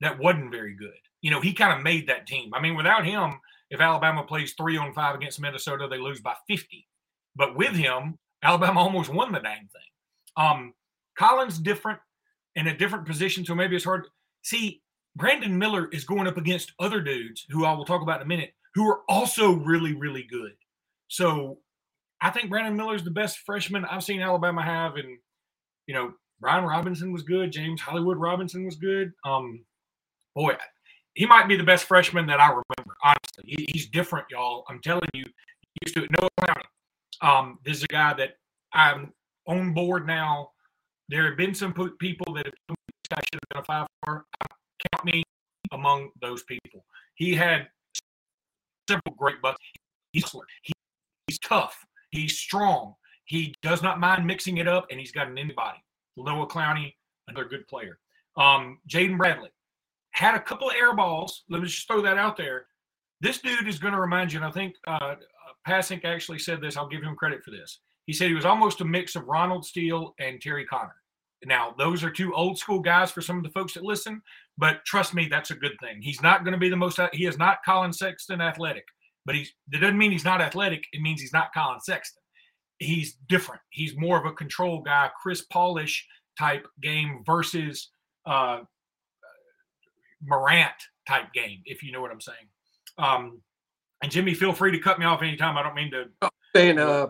that 0.00 0.18
wasn't 0.18 0.52
very 0.52 0.74
good. 0.74 0.90
You 1.22 1.30
know, 1.30 1.40
he 1.40 1.52
kind 1.52 1.76
of 1.76 1.82
made 1.82 2.08
that 2.08 2.26
team. 2.26 2.52
I 2.54 2.60
mean, 2.60 2.76
without 2.76 3.06
him, 3.06 3.40
if 3.70 3.80
Alabama 3.80 4.22
plays 4.22 4.54
three 4.54 4.76
on 4.76 4.92
five 4.92 5.14
against 5.14 5.40
Minnesota, 5.40 5.88
they 5.90 5.98
lose 5.98 6.20
by 6.20 6.34
50. 6.48 6.86
But 7.34 7.56
with 7.56 7.74
him, 7.74 8.18
Alabama 8.42 8.80
almost 8.80 9.12
won 9.12 9.32
the 9.32 9.40
dang 9.40 9.68
thing. 9.68 10.36
Um, 10.36 10.74
Collins 11.18 11.58
different 11.58 11.98
in 12.54 12.68
a 12.68 12.76
different 12.76 13.06
position, 13.06 13.44
so 13.44 13.54
maybe 13.54 13.76
it's 13.76 13.84
hard. 13.84 14.06
See, 14.42 14.82
Brandon 15.16 15.58
Miller 15.58 15.88
is 15.92 16.04
going 16.04 16.26
up 16.26 16.36
against 16.36 16.72
other 16.78 17.00
dudes 17.00 17.46
who 17.48 17.64
I 17.64 17.72
will 17.72 17.86
talk 17.86 18.02
about 18.02 18.20
in 18.20 18.26
a 18.26 18.28
minute, 18.28 18.52
who 18.74 18.88
are 18.88 19.00
also 19.08 19.52
really, 19.52 19.94
really 19.94 20.26
good. 20.30 20.52
So 21.08 21.58
I 22.20 22.30
think 22.30 22.50
Brandon 22.50 22.76
Miller 22.76 22.94
is 22.94 23.04
the 23.04 23.10
best 23.10 23.38
freshman 23.38 23.84
I've 23.86 24.04
seen 24.04 24.20
Alabama 24.20 24.62
have, 24.62 24.96
and 24.96 25.18
you 25.86 25.94
know, 25.94 26.12
Brian 26.40 26.64
Robinson 26.64 27.12
was 27.12 27.22
good. 27.22 27.52
James 27.52 27.80
Hollywood 27.80 28.18
Robinson 28.18 28.64
was 28.64 28.76
good. 28.76 29.12
Um, 29.24 29.64
boy, 30.36 30.54
he 31.14 31.26
might 31.26 31.48
be 31.48 31.56
the 31.56 31.64
best 31.64 31.86
freshman 31.86 32.26
that 32.26 32.38
I 32.38 32.48
remember. 32.48 32.94
Honestly, 33.02 33.44
he, 33.46 33.66
he's 33.72 33.88
different, 33.88 34.26
y'all. 34.30 34.64
I'm 34.68 34.80
telling 34.80 35.08
you. 35.14 35.24
Used 35.84 35.94
to 35.96 36.06
Noah 36.20 36.30
Clowney. 36.40 37.28
Um, 37.28 37.58
this 37.64 37.78
is 37.78 37.82
a 37.82 37.88
guy 37.88 38.14
that 38.14 38.36
I'm 38.72 39.12
on 39.46 39.74
board 39.74 40.06
now. 40.06 40.50
There 41.08 41.28
have 41.28 41.36
been 41.36 41.54
some 41.54 41.72
people 41.72 42.32
that 42.34 42.46
have 42.46 42.54
told 42.66 42.78
me 42.78 42.94
this 43.02 43.08
guy 43.10 43.20
should 43.30 43.40
have 43.40 43.48
been 43.50 43.60
a 43.60 43.64
five 43.64 43.86
star. 44.02 44.24
Count 44.92 45.04
me 45.04 45.22
among 45.72 46.10
those 46.20 46.44
people. 46.44 46.84
He 47.14 47.34
had 47.34 47.68
several 48.88 49.14
great 49.16 49.42
bucks. 49.42 49.58
He's 50.12 50.30
he, 50.62 50.72
he's 51.26 51.38
tough. 51.40 51.76
He's 52.10 52.38
strong. 52.38 52.94
He 53.24 53.54
does 53.62 53.82
not 53.82 54.00
mind 54.00 54.26
mixing 54.26 54.56
it 54.56 54.68
up, 54.68 54.86
and 54.90 54.98
he's 54.98 55.12
got 55.12 55.28
an 55.28 55.36
anybody. 55.36 55.78
Noah 56.16 56.46
Clowney, 56.46 56.94
another 57.28 57.46
good 57.46 57.68
player. 57.68 57.98
Um, 58.36 58.78
Jaden 58.88 59.18
Bradley 59.18 59.50
had 60.16 60.34
a 60.34 60.40
couple 60.40 60.68
of 60.68 60.74
air 60.74 60.94
balls. 60.94 61.44
Let 61.50 61.60
me 61.60 61.68
just 61.68 61.86
throw 61.86 62.00
that 62.02 62.16
out 62.16 62.36
there. 62.36 62.66
This 63.20 63.38
dude 63.38 63.68
is 63.68 63.78
going 63.78 63.92
to 63.92 64.00
remind 64.00 64.32
you, 64.32 64.38
and 64.38 64.46
I 64.46 64.50
think 64.50 64.74
uh, 64.86 65.16
Passink 65.68 66.04
actually 66.04 66.38
said 66.38 66.60
this. 66.60 66.76
I'll 66.76 66.88
give 66.88 67.02
him 67.02 67.16
credit 67.16 67.44
for 67.44 67.50
this. 67.50 67.80
He 68.06 68.12
said 68.12 68.28
he 68.28 68.34
was 68.34 68.44
almost 68.44 68.80
a 68.80 68.84
mix 68.84 69.14
of 69.14 69.26
Ronald 69.26 69.64
Steele 69.64 70.14
and 70.18 70.40
Terry 70.40 70.64
Coner. 70.64 70.94
Now, 71.44 71.74
those 71.76 72.02
are 72.02 72.10
two 72.10 72.34
old 72.34 72.58
school 72.58 72.80
guys 72.80 73.10
for 73.10 73.20
some 73.20 73.36
of 73.36 73.44
the 73.44 73.50
folks 73.50 73.74
that 73.74 73.84
listen, 73.84 74.22
but 74.56 74.84
trust 74.86 75.12
me, 75.12 75.28
that's 75.30 75.50
a 75.50 75.54
good 75.54 75.76
thing. 75.82 76.00
He's 76.00 76.22
not 76.22 76.44
going 76.44 76.52
to 76.52 76.58
be 76.58 76.70
the 76.70 76.76
most, 76.76 76.98
he 77.12 77.26
is 77.26 77.36
not 77.36 77.58
Collin 77.64 77.92
Sexton 77.92 78.40
athletic, 78.40 78.84
but 79.26 79.34
he's, 79.34 79.52
that 79.68 79.80
doesn't 79.80 79.98
mean 79.98 80.12
he's 80.12 80.24
not 80.24 80.40
athletic. 80.40 80.84
It 80.92 81.02
means 81.02 81.20
he's 81.20 81.32
not 81.32 81.52
Collin 81.52 81.80
Sexton. 81.80 82.22
He's 82.78 83.18
different. 83.28 83.60
He's 83.70 83.96
more 83.96 84.18
of 84.18 84.24
a 84.24 84.32
control 84.32 84.80
guy, 84.80 85.10
Chris 85.22 85.44
Paulish 85.52 86.06
type 86.38 86.66
game 86.80 87.22
versus 87.26 87.90
uh, 88.24 88.60
Morant 90.26 90.74
type 91.08 91.32
game, 91.32 91.62
if 91.64 91.82
you 91.82 91.92
know 91.92 92.00
what 92.00 92.10
I'm 92.10 92.20
saying. 92.20 92.48
Um, 92.98 93.40
and 94.02 94.10
Jimmy, 94.10 94.34
feel 94.34 94.52
free 94.52 94.72
to 94.72 94.78
cut 94.78 94.98
me 94.98 95.06
off 95.06 95.22
anytime. 95.22 95.56
I 95.56 95.62
don't 95.62 95.74
mean 95.74 95.90
to. 95.92 96.30
Saying, 96.54 96.78
uh, 96.78 97.08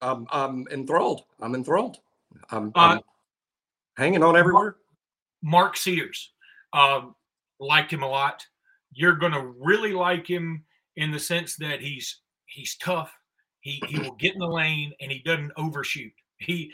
I'm, 0.00 0.26
I'm 0.30 0.66
enthralled. 0.70 1.22
I'm 1.40 1.54
enthralled. 1.54 1.98
I'm, 2.50 2.72
I'm 2.74 2.98
uh, 2.98 3.00
hanging 3.96 4.22
on 4.22 4.36
everywhere. 4.36 4.76
Mark 5.42 5.76
Sears, 5.76 6.32
um, 6.72 7.14
liked 7.60 7.92
him 7.92 8.02
a 8.02 8.08
lot. 8.08 8.44
You're 8.92 9.16
going 9.16 9.32
to 9.32 9.54
really 9.60 9.92
like 9.92 10.26
him 10.26 10.64
in 10.96 11.10
the 11.10 11.18
sense 11.18 11.56
that 11.56 11.80
he's 11.80 12.20
he's 12.46 12.76
tough. 12.76 13.12
He 13.60 13.82
he 13.88 13.98
will 13.98 14.14
get 14.14 14.34
in 14.34 14.40
the 14.40 14.46
lane 14.46 14.92
and 15.00 15.10
he 15.10 15.20
doesn't 15.20 15.52
overshoot. 15.56 16.12
He, 16.38 16.72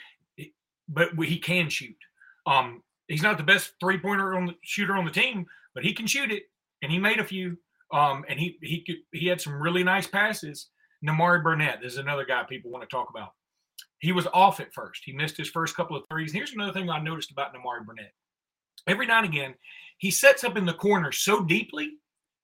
but 0.88 1.10
he 1.18 1.38
can 1.38 1.68
shoot. 1.68 1.96
Um, 2.46 2.82
he's 3.08 3.22
not 3.22 3.38
the 3.38 3.44
best 3.44 3.72
three 3.80 3.98
pointer 3.98 4.34
on 4.36 4.46
the 4.46 4.54
shooter 4.62 4.94
on 4.94 5.04
the 5.04 5.10
team, 5.10 5.46
but 5.74 5.84
he 5.84 5.92
can 5.92 6.06
shoot 6.06 6.30
it, 6.30 6.44
and 6.82 6.90
he 6.90 6.98
made 6.98 7.18
a 7.18 7.24
few. 7.24 7.56
Um, 7.92 8.24
and 8.28 8.38
he 8.38 8.56
he 8.62 8.84
could 8.84 8.96
he 9.12 9.26
had 9.26 9.40
some 9.40 9.60
really 9.60 9.82
nice 9.82 10.06
passes. 10.06 10.68
Nimari 11.04 11.42
Burnett 11.42 11.84
is 11.84 11.96
another 11.96 12.24
guy 12.24 12.44
people 12.48 12.70
want 12.70 12.88
to 12.88 12.94
talk 12.94 13.08
about. 13.10 13.30
He 13.98 14.12
was 14.12 14.26
off 14.32 14.60
at 14.60 14.72
first. 14.72 15.02
He 15.04 15.12
missed 15.12 15.36
his 15.36 15.48
first 15.48 15.76
couple 15.76 15.96
of 15.96 16.04
threes. 16.10 16.32
Here's 16.32 16.52
another 16.52 16.72
thing 16.72 16.88
I 16.88 17.00
noticed 17.00 17.30
about 17.30 17.54
Nimari 17.54 17.84
Burnett. 17.84 18.12
Every 18.86 19.06
now 19.06 19.18
and 19.18 19.26
again, 19.26 19.54
he 19.98 20.10
sets 20.10 20.44
up 20.44 20.56
in 20.56 20.64
the 20.64 20.72
corner 20.72 21.12
so 21.12 21.42
deeply. 21.42 21.90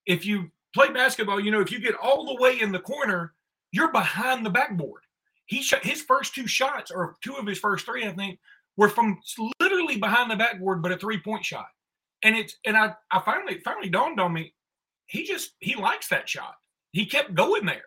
If 0.05 0.27
you 0.27 0.51
play 0.75 0.91
basketball, 0.91 1.41
you 1.41 1.51
know, 1.51 1.61
if 1.61 1.73
you 1.73 1.81
get 1.81 1.95
all 1.95 2.27
the 2.27 2.41
way 2.41 2.61
in 2.61 2.73
the 2.73 2.79
corner, 2.79 3.35
you're 3.73 3.93
behind 3.93 4.45
the 4.45 4.51
backboard. 4.51 5.03
He 5.47 5.63
shot 5.63 5.85
his 5.85 6.03
first 6.03 6.35
two 6.35 6.47
shots, 6.47 6.91
or 6.91 7.17
two 7.23 7.35
of 7.35 7.47
his 7.47 7.59
first 7.59 7.87
three, 7.87 8.07
I 8.07 8.13
think, 8.13 8.39
were 8.77 8.89
from 8.89 9.19
literally 9.61 9.97
behind 9.97 10.31
the 10.31 10.37
backboard, 10.37 10.83
but 10.83 10.93
a 10.93 10.97
three 10.97 11.21
point 11.21 11.45
shot. 11.45 11.67
And 12.23 12.37
it's 12.37 12.57
and 12.65 12.77
I 12.77 12.95
I 13.11 13.21
finally 13.25 13.61
finally 13.65 13.89
dawned 13.89 14.21
on 14.21 14.33
me, 14.33 14.55
he 15.07 15.25
just 15.25 15.53
he 15.61 15.75
likes 15.75 16.09
that 16.09 16.29
shot. 16.29 16.55
He 16.93 17.07
kept 17.07 17.35
going 17.35 17.67
there. 17.67 17.85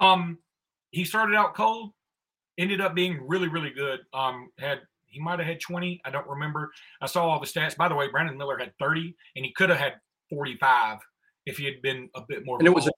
Um, 0.00 0.38
he 0.90 1.04
started 1.04 1.36
out 1.36 1.54
cold, 1.54 1.92
ended 2.58 2.80
up 2.80 2.94
being 2.94 3.20
really 3.26 3.48
really 3.48 3.70
good. 3.70 4.00
Um, 4.12 4.50
had 4.58 4.80
he 5.10 5.20
might 5.20 5.38
have 5.38 5.48
had 5.48 5.60
20. 5.60 6.00
I 6.04 6.10
don't 6.10 6.26
remember. 6.26 6.70
I 7.00 7.06
saw 7.06 7.28
all 7.28 7.40
the 7.40 7.46
stats. 7.46 7.76
By 7.76 7.88
the 7.88 7.94
way, 7.94 8.08
Brandon 8.08 8.38
Miller 8.38 8.56
had 8.58 8.72
30, 8.78 9.14
and 9.36 9.44
he 9.44 9.52
could 9.52 9.68
have 9.68 9.78
had 9.78 9.94
45 10.30 10.98
if 11.46 11.58
he 11.58 11.64
had 11.64 11.82
been 11.82 12.08
a 12.14 12.22
bit 12.26 12.46
more. 12.46 12.58
And 12.58 12.66
it 12.66 12.74
was 12.74 12.86
a, 12.86 12.90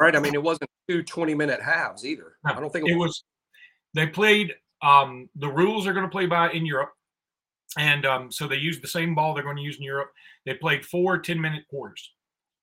right. 0.00 0.14
I 0.14 0.18
mean, 0.18 0.34
it 0.34 0.42
wasn't 0.42 0.68
two 0.88 1.02
20 1.02 1.34
minute 1.34 1.62
halves 1.62 2.04
either. 2.04 2.36
No, 2.44 2.54
I 2.54 2.60
don't 2.60 2.72
think 2.72 2.88
it, 2.88 2.92
it 2.92 2.96
was. 2.98 3.24
They 3.94 4.06
played. 4.06 4.52
Um, 4.82 5.30
the 5.36 5.48
rules 5.48 5.86
are 5.86 5.92
going 5.92 6.04
to 6.04 6.10
play 6.10 6.26
by 6.26 6.50
in 6.50 6.66
Europe. 6.66 6.90
And 7.78 8.06
um, 8.06 8.30
so 8.30 8.46
they 8.46 8.56
used 8.56 8.82
the 8.82 8.88
same 8.88 9.14
ball 9.14 9.34
they're 9.34 9.42
going 9.42 9.56
to 9.56 9.62
use 9.62 9.76
in 9.76 9.82
Europe. 9.82 10.10
They 10.46 10.54
played 10.54 10.84
four 10.84 11.18
10 11.18 11.40
minute 11.40 11.64
quarters. 11.68 12.12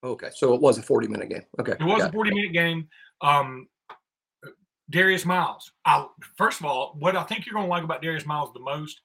Okay. 0.04 0.30
So 0.34 0.54
it 0.54 0.62
was 0.62 0.78
a 0.78 0.82
40 0.82 1.08
minute 1.08 1.30
game. 1.30 1.44
Okay. 1.60 1.74
It 1.74 1.84
was 1.84 2.04
a 2.04 2.12
40 2.12 2.32
minute 2.34 2.54
game. 2.54 2.88
Um, 3.22 3.68
Darius 4.90 5.26
Miles. 5.26 5.72
I, 5.86 6.06
first 6.38 6.60
of 6.60 6.66
all, 6.66 6.96
what 7.00 7.16
I 7.16 7.24
think 7.24 7.46
you're 7.46 7.54
going 7.54 7.66
to 7.66 7.70
like 7.70 7.84
about 7.84 8.02
Darius 8.02 8.26
Miles 8.26 8.52
the 8.54 8.60
most, 8.60 9.02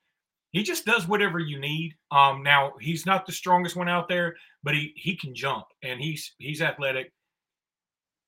he 0.51 0.63
just 0.63 0.85
does 0.85 1.07
whatever 1.07 1.39
you 1.39 1.59
need. 1.61 1.95
Um, 2.11 2.43
now 2.43 2.73
he's 2.81 3.07
not 3.07 3.27
the 3.27 3.33
strongest 3.33 3.77
one 3.77 3.89
out 3.89 4.09
there, 4.09 4.37
but 4.63 4.75
he 4.75 4.93
he 4.97 5.17
can 5.17 5.35
jump 5.35 5.67
and 5.83 6.01
he's 6.01 6.35
he's 6.39 6.63
athletic. 6.63 7.13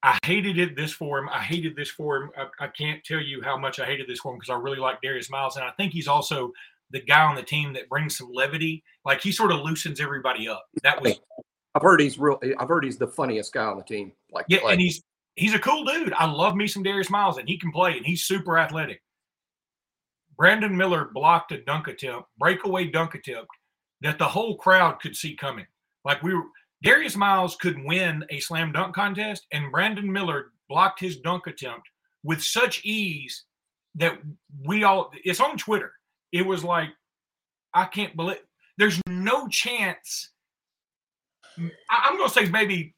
I 0.02 0.18
hated 0.24 0.58
it 0.58 0.76
this 0.76 0.92
for 0.92 1.18
him. 1.18 1.28
I 1.28 1.42
hated 1.42 1.74
this 1.74 1.90
for 1.90 2.16
him. 2.16 2.30
I, 2.36 2.66
I 2.66 2.68
can't 2.68 3.02
tell 3.02 3.20
you 3.20 3.42
how 3.42 3.56
much 3.56 3.80
I 3.80 3.86
hated 3.86 4.06
this 4.06 4.20
for 4.20 4.32
him 4.32 4.38
because 4.38 4.50
I 4.50 4.58
really 4.58 4.78
like 4.78 5.00
Darius 5.02 5.30
Miles, 5.30 5.56
and 5.56 5.64
I 5.64 5.72
think 5.72 5.92
he's 5.92 6.06
also 6.06 6.52
the 6.90 7.00
guy 7.00 7.22
on 7.22 7.34
the 7.34 7.42
team 7.42 7.72
that 7.74 7.88
brings 7.88 8.16
some 8.16 8.30
levity. 8.32 8.82
Like 9.04 9.20
he 9.20 9.32
sort 9.32 9.52
of 9.52 9.60
loosens 9.60 10.00
everybody 10.00 10.48
up. 10.48 10.64
That 10.82 11.02
was. 11.02 11.18
I've 11.74 11.82
heard 11.82 12.00
he's 12.00 12.18
real. 12.18 12.38
Eh, 12.42 12.52
I've 12.58 12.68
heard 12.68 12.84
he's 12.84 12.98
the 12.98 13.06
funniest 13.06 13.52
guy 13.52 13.64
on 13.64 13.76
the 13.76 13.84
team. 13.84 14.12
Like 14.32 14.46
yeah, 14.48 14.60
like, 14.62 14.72
and 14.72 14.80
he's 14.80 15.02
he's 15.36 15.54
a 15.54 15.58
cool 15.58 15.84
dude. 15.84 16.12
I 16.14 16.26
love 16.26 16.56
me 16.56 16.66
some 16.66 16.82
Darius 16.82 17.10
Miles, 17.10 17.38
and 17.38 17.48
he 17.48 17.58
can 17.58 17.70
play, 17.70 17.96
and 17.96 18.06
he's 18.06 18.24
super 18.24 18.58
athletic. 18.58 19.02
Brandon 20.36 20.76
Miller 20.76 21.10
blocked 21.12 21.52
a 21.52 21.62
dunk 21.62 21.88
attempt, 21.88 22.28
breakaway 22.38 22.86
dunk 22.86 23.14
attempt 23.14 23.50
that 24.00 24.18
the 24.18 24.24
whole 24.24 24.56
crowd 24.56 25.00
could 25.00 25.16
see 25.16 25.34
coming. 25.34 25.66
Like 26.04 26.22
we 26.22 26.34
were, 26.34 26.44
Darius 26.82 27.16
Miles 27.16 27.56
could 27.56 27.82
win 27.84 28.24
a 28.30 28.38
slam 28.40 28.72
dunk 28.72 28.94
contest, 28.94 29.46
and 29.52 29.72
Brandon 29.72 30.10
Miller 30.10 30.52
blocked 30.68 31.00
his 31.00 31.18
dunk 31.18 31.46
attempt 31.48 31.88
with 32.22 32.42
such 32.42 32.84
ease 32.84 33.44
that 33.96 34.18
we 34.64 34.84
all. 34.84 35.10
It's 35.24 35.40
on 35.40 35.58
Twitter 35.58 35.92
it 36.32 36.42
was 36.46 36.64
like, 36.64 36.90
I 37.74 37.84
can't 37.84 38.16
believe 38.16 38.38
there's 38.76 39.00
no 39.08 39.48
chance. 39.48 40.30
I'm 41.58 42.16
going 42.16 42.28
to 42.28 42.34
say 42.34 42.48
maybe 42.48 42.94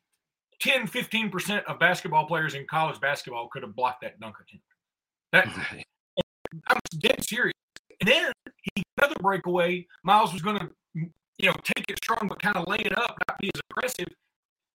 10, 0.60 0.86
15% 0.86 1.64
of 1.64 1.78
basketball 1.78 2.26
players 2.26 2.54
in 2.54 2.66
college 2.68 3.00
basketball 3.00 3.48
could 3.48 3.62
have 3.62 3.74
blocked 3.74 4.02
that 4.02 4.20
dunk 4.20 4.36
attempt. 4.40 4.64
That, 5.32 5.48
I'm 6.68 6.78
dead 6.98 7.24
serious. 7.24 7.54
And 8.00 8.08
then 8.08 8.32
he 8.74 8.82
another 9.00 9.16
breakaway. 9.20 9.86
Miles 10.04 10.32
was 10.32 10.42
going 10.42 10.58
to, 10.58 10.70
you 10.94 11.46
know, 11.46 11.54
take 11.64 11.90
it 11.90 11.98
strong, 12.02 12.28
but 12.28 12.40
kind 12.40 12.56
of 12.56 12.68
lay 12.68 12.78
it 12.78 12.96
up, 12.96 13.16
not 13.28 13.38
be 13.38 13.50
as 13.54 13.60
aggressive. 13.70 14.08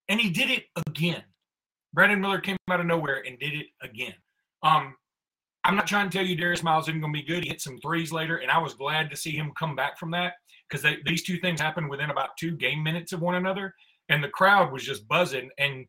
And 0.10 0.20
he 0.20 0.30
did 0.30 0.50
it 0.50 0.66
again. 0.88 1.24
Brandon 1.94 2.20
Miller 2.20 2.40
came 2.40 2.58
out 2.70 2.80
of 2.80 2.86
nowhere 2.86 3.24
and 3.26 3.40
did 3.40 3.54
it 3.54 3.68
again. 3.82 4.14
Um, 4.64 4.96
I'm 5.66 5.76
not 5.76 5.88
trying 5.88 6.08
to 6.10 6.16
tell 6.16 6.26
you 6.26 6.36
Darius 6.36 6.62
Miles 6.62 6.88
isn't 6.88 7.02
going 7.02 7.12
to 7.12 7.20
be 7.20 7.26
good. 7.26 7.44
He 7.44 7.50
hit 7.50 7.60
some 7.60 7.80
threes 7.80 8.12
later, 8.12 8.38
and 8.38 8.52
I 8.52 8.60
was 8.60 8.76
glad 8.76 9.10
to 9.10 9.18
see 9.18 9.32
him 9.32 9.52
come 9.58 9.76
back 9.76 9.98
from 9.98 10.12
that 10.12 10.34
because 10.70 10.86
these 11.06 11.24
two 11.24 11.38
things 11.40 11.60
happened 11.60 11.90
within 11.90 12.12
about 12.12 12.38
two 12.38 12.52
game 12.52 12.84
minutes 12.84 13.14
of 13.14 13.22
one 13.22 13.36
another, 13.36 13.74
and 14.10 14.24
the 14.24 14.30
crowd 14.30 14.72
was 14.72 14.84
just 14.84 15.08
buzzing. 15.08 15.50
And 15.58 15.88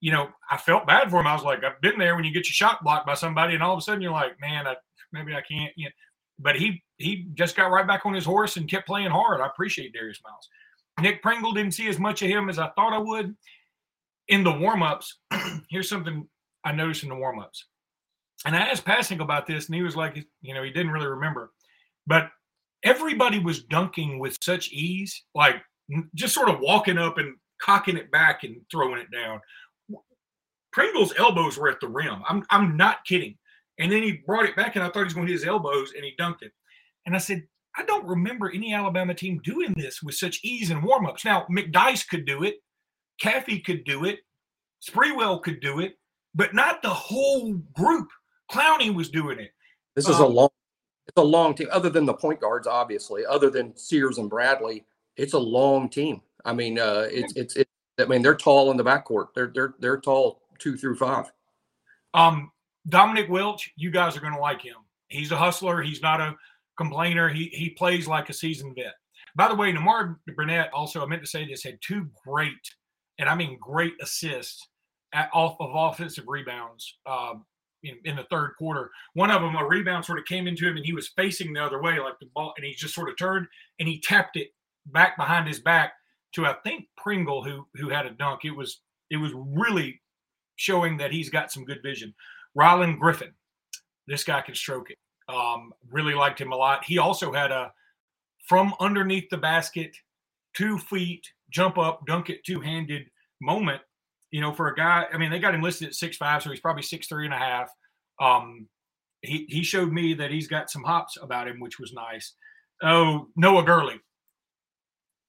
you 0.00 0.12
know, 0.12 0.28
I 0.50 0.58
felt 0.58 0.86
bad 0.86 1.10
for 1.10 1.20
him. 1.20 1.26
I 1.26 1.32
was 1.32 1.42
like, 1.42 1.64
I've 1.64 1.80
been 1.80 1.98
there 1.98 2.14
when 2.14 2.24
you 2.24 2.34
get 2.34 2.46
your 2.46 2.52
shot 2.52 2.84
blocked 2.84 3.06
by 3.06 3.14
somebody, 3.14 3.54
and 3.54 3.62
all 3.62 3.72
of 3.72 3.78
a 3.78 3.82
sudden 3.82 4.02
you're 4.02 4.12
like, 4.12 4.38
man, 4.42 4.66
I, 4.66 4.76
maybe 5.10 5.34
I 5.34 5.40
can't. 5.40 5.72
You 5.74 5.86
know, 5.86 5.90
but 6.38 6.56
he 6.56 6.82
he 6.98 7.26
just 7.32 7.56
got 7.56 7.70
right 7.70 7.86
back 7.86 8.04
on 8.04 8.12
his 8.12 8.26
horse 8.26 8.58
and 8.58 8.68
kept 8.68 8.86
playing 8.86 9.10
hard. 9.10 9.40
I 9.40 9.46
appreciate 9.46 9.94
Darius 9.94 10.20
Miles. 10.22 10.48
Nick 11.00 11.22
Pringle 11.22 11.52
didn't 11.52 11.72
see 11.72 11.88
as 11.88 11.98
much 11.98 12.20
of 12.20 12.28
him 12.28 12.50
as 12.50 12.58
I 12.58 12.68
thought 12.76 12.92
I 12.92 12.98
would 12.98 13.34
in 14.28 14.44
the 14.44 14.52
warmups. 14.52 15.06
here's 15.70 15.88
something 15.88 16.28
I 16.62 16.72
noticed 16.72 17.04
in 17.04 17.08
the 17.08 17.14
warmups 17.14 17.62
and 18.44 18.54
I 18.54 18.60
asked 18.60 18.84
Passink 18.84 19.20
about 19.20 19.46
this, 19.46 19.66
and 19.66 19.74
he 19.74 19.82
was 19.82 19.96
like, 19.96 20.24
you 20.42 20.54
know, 20.54 20.62
he 20.62 20.70
didn't 20.70 20.92
really 20.92 21.06
remember. 21.06 21.52
But 22.06 22.30
everybody 22.82 23.38
was 23.38 23.62
dunking 23.64 24.18
with 24.18 24.38
such 24.42 24.70
ease, 24.70 25.22
like 25.34 25.56
just 26.14 26.34
sort 26.34 26.48
of 26.48 26.60
walking 26.60 26.98
up 26.98 27.18
and 27.18 27.36
cocking 27.60 27.96
it 27.96 28.10
back 28.10 28.44
and 28.44 28.56
throwing 28.70 29.00
it 29.00 29.10
down. 29.10 29.40
Pringle's 30.72 31.14
elbows 31.16 31.56
were 31.56 31.68
at 31.68 31.80
the 31.80 31.88
rim. 31.88 32.22
I'm 32.28 32.44
I'm 32.50 32.76
not 32.76 33.04
kidding. 33.06 33.36
And 33.78 33.90
then 33.90 34.02
he 34.02 34.22
brought 34.26 34.44
it 34.44 34.56
back, 34.56 34.76
and 34.76 34.84
I 34.84 34.88
thought 34.88 34.98
he 35.00 35.04
was 35.04 35.14
going 35.14 35.26
to 35.26 35.32
hit 35.32 35.40
his 35.40 35.48
elbows, 35.48 35.92
and 35.94 36.04
he 36.04 36.14
dunked 36.18 36.42
it. 36.42 36.52
And 37.06 37.14
I 37.14 37.18
said, 37.18 37.42
I 37.76 37.84
don't 37.84 38.06
remember 38.06 38.50
any 38.50 38.72
Alabama 38.72 39.14
team 39.14 39.40
doing 39.42 39.72
this 39.76 40.02
with 40.02 40.14
such 40.14 40.40
ease 40.44 40.70
in 40.70 40.80
warmups. 40.80 41.24
Now, 41.24 41.46
McDyess 41.50 42.08
could 42.08 42.24
do 42.24 42.44
it, 42.44 42.56
Caffey 43.20 43.64
could 43.64 43.84
do 43.84 44.04
it, 44.04 44.20
Sprewell 44.88 45.42
could 45.42 45.60
do 45.60 45.80
it, 45.80 45.94
but 46.34 46.54
not 46.54 46.82
the 46.82 46.90
whole 46.90 47.54
group. 47.74 48.08
Clowney 48.54 48.94
was 48.94 49.08
doing 49.08 49.38
it. 49.38 49.52
This 49.96 50.08
is 50.08 50.16
um, 50.16 50.22
a 50.22 50.28
long, 50.28 50.48
it's 51.06 51.16
a 51.16 51.24
long 51.24 51.54
team. 51.54 51.68
Other 51.72 51.90
than 51.90 52.06
the 52.06 52.14
point 52.14 52.40
guards, 52.40 52.66
obviously, 52.66 53.26
other 53.26 53.50
than 53.50 53.76
Sears 53.76 54.18
and 54.18 54.30
Bradley, 54.30 54.84
it's 55.16 55.32
a 55.32 55.38
long 55.38 55.88
team. 55.88 56.20
I 56.44 56.52
mean, 56.52 56.78
uh, 56.78 57.08
it's 57.10 57.34
it's 57.36 57.56
it, 57.56 57.68
I 57.98 58.04
mean, 58.04 58.22
they're 58.22 58.36
tall 58.36 58.70
in 58.70 58.76
the 58.76 58.84
backcourt. 58.84 59.28
They're 59.34 59.50
they're 59.54 59.74
they're 59.80 60.00
tall 60.00 60.42
two 60.58 60.76
through 60.76 60.96
five. 60.96 61.32
Um, 62.12 62.52
Dominick 62.88 63.28
Welch, 63.28 63.72
you 63.76 63.90
guys 63.90 64.16
are 64.16 64.20
going 64.20 64.34
to 64.34 64.40
like 64.40 64.62
him. 64.62 64.76
He's 65.08 65.32
a 65.32 65.36
hustler. 65.36 65.82
He's 65.82 66.02
not 66.02 66.20
a 66.20 66.36
complainer. 66.76 67.28
He 67.28 67.46
he 67.46 67.70
plays 67.70 68.06
like 68.06 68.28
a 68.28 68.32
seasoned 68.32 68.76
vet. 68.76 68.94
By 69.36 69.48
the 69.48 69.54
way, 69.54 69.72
Nimari 69.72 70.14
Burnett 70.36 70.72
also, 70.72 71.02
I 71.02 71.06
meant 71.06 71.22
to 71.22 71.28
say 71.28 71.46
this, 71.46 71.64
had 71.64 71.78
two 71.80 72.08
great, 72.24 72.52
and 73.18 73.28
I 73.28 73.34
mean 73.34 73.58
great 73.60 73.94
assists 74.00 74.68
at, 75.12 75.28
off 75.32 75.56
of 75.60 75.70
offensive 75.74 76.24
rebounds 76.28 76.98
uh, 77.06 77.34
in, 78.04 78.16
the 78.16 78.26
third 78.30 78.54
quarter. 78.58 78.90
One 79.14 79.30
of 79.30 79.42
them, 79.42 79.56
a 79.56 79.64
rebound 79.64 80.04
sort 80.04 80.18
of 80.18 80.24
came 80.24 80.46
into 80.46 80.66
him 80.66 80.76
and 80.76 80.86
he 80.86 80.92
was 80.92 81.08
facing 81.08 81.52
the 81.52 81.64
other 81.64 81.80
way, 81.80 81.98
like 81.98 82.18
the 82.20 82.30
ball, 82.34 82.54
and 82.56 82.64
he 82.64 82.74
just 82.74 82.94
sort 82.94 83.08
of 83.08 83.18
turned 83.18 83.46
and 83.78 83.88
he 83.88 84.00
tapped 84.00 84.36
it 84.36 84.48
back 84.86 85.16
behind 85.16 85.48
his 85.48 85.60
back 85.60 85.94
to 86.34 86.46
I 86.46 86.54
think 86.64 86.86
Pringle 86.96 87.42
who 87.42 87.66
who 87.74 87.88
had 87.88 88.06
a 88.06 88.10
dunk. 88.10 88.44
It 88.44 88.50
was 88.50 88.80
it 89.10 89.16
was 89.16 89.32
really 89.34 90.00
showing 90.56 90.96
that 90.98 91.12
he's 91.12 91.30
got 91.30 91.52
some 91.52 91.64
good 91.64 91.82
vision. 91.82 92.14
Rylan 92.56 92.98
Griffin, 92.98 93.32
this 94.06 94.24
guy 94.24 94.40
can 94.40 94.54
stroke 94.54 94.90
it. 94.90 94.98
Um, 95.28 95.72
really 95.90 96.14
liked 96.14 96.40
him 96.40 96.52
a 96.52 96.56
lot. 96.56 96.84
He 96.84 96.98
also 96.98 97.32
had 97.32 97.50
a 97.50 97.72
from 98.46 98.74
underneath 98.78 99.30
the 99.30 99.38
basket, 99.38 99.96
two 100.54 100.78
feet, 100.78 101.26
jump 101.50 101.78
up, 101.78 102.06
dunk 102.06 102.30
it 102.30 102.44
two 102.44 102.60
handed 102.60 103.06
moment. 103.40 103.80
You 104.34 104.40
know, 104.40 104.52
for 104.52 104.66
a 104.66 104.74
guy, 104.74 105.06
I 105.12 105.16
mean, 105.16 105.30
they 105.30 105.38
got 105.38 105.54
him 105.54 105.62
listed 105.62 105.86
at 105.86 105.94
six 105.94 106.16
five, 106.16 106.42
so 106.42 106.50
he's 106.50 106.58
probably 106.58 106.82
six 106.82 107.06
three 107.06 107.24
and 107.24 107.32
a 107.32 107.38
half. 107.38 107.70
Um, 108.20 108.66
he 109.22 109.46
he 109.48 109.62
showed 109.62 109.92
me 109.92 110.12
that 110.14 110.32
he's 110.32 110.48
got 110.48 110.70
some 110.70 110.82
hops 110.82 111.16
about 111.22 111.46
him, 111.46 111.60
which 111.60 111.78
was 111.78 111.92
nice. 111.92 112.34
Oh, 112.82 113.28
Noah 113.36 113.62
Gurley, 113.62 114.00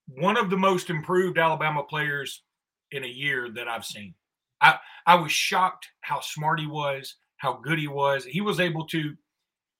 one 0.07 0.37
of 0.37 0.49
the 0.49 0.57
most 0.57 0.89
improved 0.89 1.37
Alabama 1.37 1.83
players 1.83 2.41
in 2.89 3.03
a 3.03 3.07
year 3.07 3.51
that 3.51 3.67
I've 3.67 3.85
seen. 3.85 4.15
I, 4.59 4.79
I 5.05 5.15
was 5.15 5.31
shocked 5.31 5.87
how 6.01 6.19
smart 6.19 6.59
he 6.59 6.65
was, 6.65 7.15
how 7.37 7.59
good 7.63 7.77
he 7.77 7.87
was. 7.87 8.25
He 8.25 8.41
was 8.41 8.59
able 8.59 8.87
to, 8.87 9.13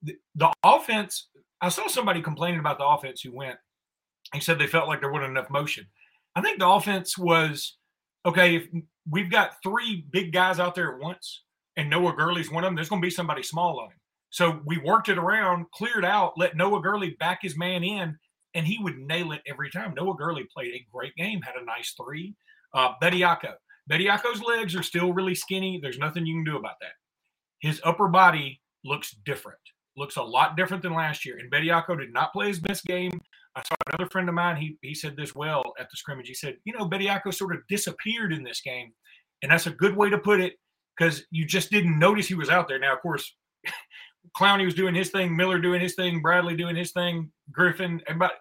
the, 0.04 0.16
the 0.36 0.54
offense. 0.64 1.30
I 1.62 1.70
saw 1.70 1.88
somebody 1.88 2.22
complaining 2.22 2.60
about 2.60 2.78
the 2.78 2.86
offense 2.86 3.22
who 3.22 3.36
went. 3.36 3.58
He 4.34 4.40
said 4.40 4.60
they 4.60 4.68
felt 4.68 4.88
like 4.88 5.02
there 5.02 5.12
wasn't 5.12 5.32
enough 5.32 5.50
motion. 5.50 5.88
I 6.36 6.42
think 6.42 6.60
the 6.60 6.70
offense 6.70 7.18
was 7.18 7.78
okay. 8.26 8.58
If 8.58 8.68
we've 9.10 9.32
got 9.32 9.62
three 9.64 10.06
big 10.12 10.34
guys 10.34 10.60
out 10.60 10.76
there 10.76 10.94
at 10.96 11.02
once, 11.02 11.44
and 11.78 11.90
Noah 11.90 12.16
Gurley's 12.16 12.52
one 12.52 12.64
of 12.64 12.68
them, 12.68 12.76
there's 12.76 12.90
going 12.90 13.02
to 13.02 13.06
be 13.06 13.12
somebody 13.12 13.44
small 13.44 13.80
on 13.80 13.88
him. 13.88 13.98
So 14.30 14.60
we 14.66 14.78
worked 14.80 15.10
it 15.10 15.18
around, 15.18 15.66
cleared 15.72 16.06
out, 16.06 16.34
let 16.38 16.58
Noah 16.58 16.82
Gurley 16.82 17.16
back 17.20 17.40
his 17.42 17.58
man 17.58 17.84
in, 17.84 18.18
and 18.54 18.66
he 18.66 18.80
would 18.82 18.98
nail 18.98 19.32
it 19.32 19.42
every 19.48 19.70
time. 19.70 19.94
Noah 19.94 20.16
Gurley 20.16 20.46
played 20.54 20.74
a 20.74 20.86
great 20.92 21.16
game, 21.16 21.42
had 21.42 21.56
a 21.62 21.66
nice 21.66 21.94
three. 21.94 22.36
Uh, 22.74 22.94
Bediako. 23.02 23.54
Bediako's 23.90 24.42
legs 24.42 24.76
are 24.76 24.84
still 24.84 25.14
really 25.14 25.36
skinny. 25.36 25.80
There's 25.82 26.00
nothing 26.00 26.26
you 26.26 26.36
can 26.36 26.44
do 26.44 26.58
about 26.58 26.80
that. 26.82 26.94
His 27.60 27.80
upper 27.84 28.08
body 28.08 28.62
looks 28.84 29.16
different, 29.26 29.60
looks 29.96 30.18
a 30.18 30.24
lot 30.24 30.58
different 30.58 30.84
than 30.84 30.94
last 30.94 31.26
year. 31.26 31.38
And 31.38 31.52
Bediako 31.52 31.98
did 32.00 32.12
not 32.12 32.34
play 32.34 32.48
his 32.48 32.60
best 32.60 32.86
game. 32.86 33.20
I 33.56 33.62
saw 33.62 33.76
another 33.88 34.10
friend 34.10 34.28
of 34.28 34.36
mine, 34.36 34.58
he, 34.58 34.78
he 34.82 34.94
said 34.94 35.16
this 35.16 35.34
well 35.34 35.64
at 35.80 35.90
the 35.90 35.98
scrimmage. 35.98 36.28
He 36.28 36.34
said, 36.34 36.58
you 36.66 36.74
know, 36.74 36.90
Bediako 36.90 37.34
sort 37.34 37.56
of 37.56 37.62
disappeared 37.70 38.34
in 38.34 38.44
this 38.44 38.62
game. 38.62 38.92
And 39.42 39.52
that's 39.52 39.68
a 39.68 39.72
good 39.72 39.96
way 39.96 40.10
to 40.10 40.18
put 40.18 40.42
it 40.42 40.56
because 40.98 41.24
you 41.32 41.46
just 41.46 41.72
didn't 41.72 41.98
notice 41.98 42.28
he 42.28 42.36
was 42.36 42.50
out 42.50 42.68
there. 42.68 42.80
Now, 42.80 42.94
of 42.94 43.02
course, 43.02 43.36
Clowney 44.38 44.66
was 44.66 44.74
doing 44.74 44.96
his 44.96 45.10
thing, 45.10 45.36
Miller 45.36 45.60
doing 45.60 45.82
his 45.82 45.96
thing, 45.96 46.22
Bradley 46.22 46.56
doing 46.56 46.76
his 46.76 46.92
thing, 46.92 47.32
Griffin, 47.52 48.02
everybody, 48.08 48.34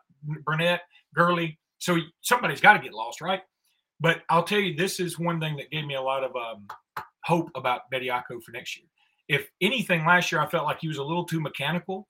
Burnett, 0.44 0.81
Gurley. 1.14 1.59
So 1.79 1.98
somebody's 2.22 2.61
got 2.61 2.74
to 2.74 2.79
get 2.79 2.92
lost, 2.92 3.20
right? 3.20 3.40
But 4.00 4.22
I'll 4.31 4.42
tell 4.42 4.61
you, 4.61 4.74
this 4.74 4.98
is 4.98 5.18
one 5.18 5.40
thing 5.40 5.57
that 5.57 5.70
gave 5.70 5.85
me 5.85 5.94
a 5.94 6.03
lot 6.03 6.24
of 6.24 6.35
um, 6.35 6.66
hope 7.24 7.50
about 7.55 7.83
Bediako 7.92 8.42
for 8.42 8.53
next 8.53 8.77
year. 8.77 8.87
If 9.29 9.48
anything, 9.61 10.05
last 10.05 10.33
year 10.33 10.40
I 10.40 10.48
felt 10.48 10.64
like 10.64 10.79
he 10.81 10.88
was 10.88 10.98
a 10.98 11.05
little 11.05 11.24
too 11.24 11.40
mechanical. 11.40 12.09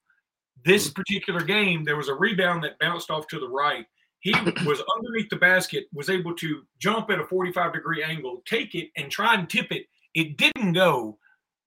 This 0.64 0.90
particular 0.90 1.40
game, 1.40 1.85
there 1.85 1.97
was 1.97 2.09
a 2.09 2.14
rebound 2.14 2.62
that 2.64 2.79
bounced 2.79 3.11
off 3.11 3.27
to 3.29 3.38
the 3.38 3.49
right. 3.49 3.87
He 4.21 4.33
was 4.67 4.83
underneath 4.97 5.29
the 5.31 5.37
basket, 5.37 5.85
was 5.93 6.09
able 6.11 6.35
to 6.37 6.62
jump 6.79 7.11
at 7.11 7.21
a 7.21 7.27
45 7.27 7.73
degree 7.73 8.03
angle, 8.03 8.43
take 8.47 8.75
it, 8.75 8.90
and 8.97 9.11
try 9.11 9.35
and 9.35 9.49
tip 9.49 9.71
it. 9.71 9.87
It 10.14 10.37
didn't 10.37 10.73
go. 10.73 11.19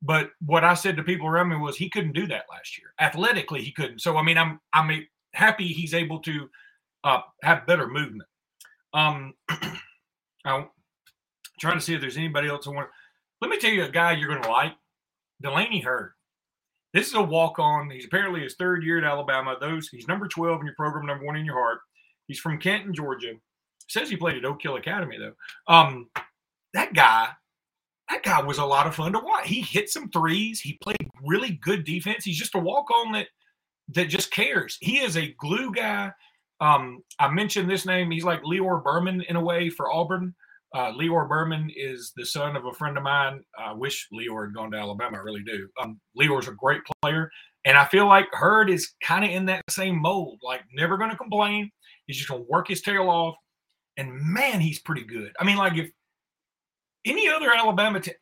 But 0.01 0.31
what 0.45 0.63
I 0.63 0.73
said 0.75 0.95
to 0.97 1.03
people 1.03 1.27
around 1.27 1.49
me 1.49 1.57
was 1.57 1.75
he 1.75 1.89
couldn't 1.89 2.13
do 2.13 2.27
that 2.27 2.45
last 2.49 2.77
year. 2.77 2.93
Athletically, 2.99 3.63
he 3.63 3.71
couldn't. 3.71 3.99
So 3.99 4.17
I 4.17 4.23
mean, 4.23 4.37
I'm 4.37 4.59
I'm 4.73 5.07
happy 5.33 5.67
he's 5.67 5.93
able 5.93 6.19
to 6.19 6.49
uh, 7.03 7.21
have 7.43 7.65
better 7.65 7.87
movement. 7.87 8.29
Um, 8.93 9.33
I'm 10.45 10.69
trying 11.59 11.77
to 11.77 11.81
see 11.81 11.93
if 11.93 12.01
there's 12.01 12.17
anybody 12.17 12.47
else 12.47 12.67
I 12.67 12.71
want. 12.71 12.89
Let 13.41 13.49
me 13.49 13.57
tell 13.57 13.71
you 13.71 13.83
a 13.83 13.89
guy 13.89 14.13
you're 14.13 14.29
going 14.29 14.43
to 14.43 14.49
like, 14.49 14.73
Delaney 15.41 15.81
Heard. 15.81 16.13
This 16.93 17.07
is 17.07 17.13
a 17.13 17.21
walk 17.21 17.59
on. 17.59 17.89
He's 17.89 18.05
apparently 18.05 18.41
his 18.41 18.55
third 18.55 18.83
year 18.83 18.97
at 18.97 19.03
Alabama. 19.03 19.55
Those 19.59 19.89
he's 19.89 20.07
number 20.07 20.27
12 20.27 20.61
in 20.61 20.65
your 20.65 20.75
program, 20.75 21.05
number 21.05 21.25
one 21.25 21.35
in 21.35 21.45
your 21.45 21.55
heart. 21.55 21.79
He's 22.27 22.39
from 22.39 22.59
Canton, 22.59 22.93
Georgia. 22.93 23.33
Says 23.87 24.09
he 24.09 24.17
played 24.17 24.37
at 24.37 24.45
Oak 24.45 24.61
Hill 24.61 24.75
Academy 24.75 25.17
though. 25.17 25.73
Um, 25.73 26.09
that 26.73 26.93
guy, 26.93 27.29
that 28.09 28.23
guy 28.23 28.41
was 28.41 28.57
a 28.57 28.65
lot 28.65 28.87
of 28.87 28.95
fun 28.95 29.13
to 29.13 29.19
watch. 29.19 29.47
He 29.47 29.61
hit 29.61 29.89
some 29.89 30.09
threes. 30.09 30.59
He 30.59 30.77
played 30.81 31.09
really 31.23 31.51
good 31.61 31.83
defense. 31.83 32.23
He's 32.23 32.37
just 32.37 32.55
a 32.55 32.59
walk 32.59 32.89
on 32.91 33.13
that 33.13 33.27
that 33.93 34.05
just 34.05 34.31
cares. 34.31 34.77
He 34.81 34.99
is 34.99 35.17
a 35.17 35.33
glue 35.39 35.71
guy. 35.73 36.11
Um, 36.59 37.03
I 37.19 37.29
mentioned 37.29 37.69
this 37.69 37.85
name. 37.85 38.11
He's 38.11 38.23
like 38.23 38.41
Lior 38.41 38.83
Berman 38.83 39.21
in 39.29 39.35
a 39.35 39.43
way 39.43 39.69
for 39.69 39.91
Auburn. 39.91 40.35
Uh, 40.73 40.91
Lior 40.91 41.27
Berman 41.27 41.71
is 41.75 42.11
the 42.15 42.25
son 42.25 42.55
of 42.55 42.65
a 42.65 42.73
friend 42.73 42.97
of 42.97 43.03
mine. 43.03 43.43
I 43.57 43.73
wish 43.73 44.07
Lior 44.13 44.45
had 44.45 44.53
gone 44.53 44.71
to 44.71 44.77
Alabama. 44.77 45.17
I 45.17 45.21
really 45.21 45.43
do. 45.43 45.67
Um, 45.81 45.99
Lior's 46.19 46.47
a 46.47 46.51
great 46.51 46.81
player. 47.01 47.31
And 47.65 47.77
I 47.77 47.85
feel 47.85 48.07
like 48.07 48.27
Heard 48.33 48.69
is 48.69 48.93
kind 49.01 49.25
of 49.25 49.31
in 49.31 49.45
that 49.47 49.61
same 49.69 50.01
mold, 50.01 50.39
like 50.43 50.61
never 50.73 50.97
going 50.97 51.09
to 51.09 51.17
complain. 51.17 51.71
He's 52.05 52.17
just 52.17 52.29
going 52.29 52.41
to 52.41 52.49
work 52.49 52.67
his 52.67 52.81
tail 52.81 53.09
off. 53.09 53.35
And 53.97 54.13
man, 54.13 54.59
he's 54.59 54.79
pretty 54.79 55.03
good. 55.03 55.31
I 55.39 55.43
mean, 55.43 55.57
like 55.57 55.75
if 55.75 55.89
any 57.05 57.27
other 57.27 57.53
Alabama 57.53 57.99
team, 57.99 58.15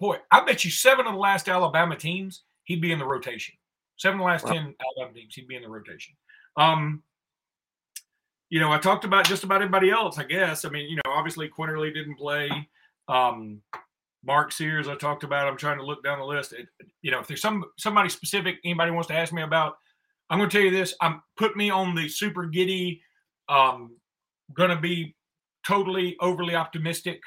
boy, 0.00 0.16
I 0.30 0.44
bet 0.44 0.64
you 0.64 0.70
seven 0.70 1.06
of 1.06 1.12
the 1.12 1.18
last 1.18 1.48
Alabama 1.48 1.96
teams, 1.96 2.42
he'd 2.64 2.80
be 2.80 2.92
in 2.92 2.98
the 2.98 3.06
rotation. 3.06 3.54
Seven 3.96 4.18
of 4.18 4.24
the 4.24 4.26
last 4.26 4.44
wow. 4.46 4.52
10 4.52 4.74
Alabama 4.80 5.14
teams, 5.14 5.34
he'd 5.34 5.48
be 5.48 5.56
in 5.56 5.62
the 5.62 5.68
rotation. 5.68 6.14
Um, 6.56 7.02
you 8.54 8.60
know, 8.60 8.70
I 8.70 8.78
talked 8.78 9.04
about 9.04 9.26
just 9.26 9.42
about 9.42 9.62
everybody 9.62 9.90
else, 9.90 10.16
I 10.16 10.22
guess. 10.22 10.64
I 10.64 10.68
mean, 10.68 10.88
you 10.88 10.94
know, 10.94 11.10
obviously 11.10 11.48
Quinerly 11.48 11.92
didn't 11.92 12.14
play. 12.14 12.48
Um, 13.08 13.60
Mark 14.24 14.52
Sears, 14.52 14.86
I 14.86 14.94
talked 14.94 15.24
about. 15.24 15.48
I'm 15.48 15.56
trying 15.56 15.78
to 15.78 15.84
look 15.84 16.04
down 16.04 16.20
the 16.20 16.24
list. 16.24 16.52
It, 16.52 16.68
you 17.02 17.10
know, 17.10 17.18
if 17.18 17.26
there's 17.26 17.42
some 17.42 17.64
somebody 17.78 18.08
specific 18.08 18.58
anybody 18.64 18.92
wants 18.92 19.08
to 19.08 19.14
ask 19.14 19.32
me 19.32 19.42
about, 19.42 19.78
I'm 20.30 20.38
going 20.38 20.48
to 20.48 20.56
tell 20.56 20.64
you 20.64 20.70
this. 20.70 20.94
I'm 21.00 21.20
put 21.36 21.56
me 21.56 21.68
on 21.68 21.96
the 21.96 22.08
super 22.08 22.46
giddy, 22.46 23.02
um, 23.48 23.96
going 24.52 24.70
to 24.70 24.80
be 24.80 25.16
totally 25.66 26.16
overly 26.20 26.54
optimistic 26.54 27.22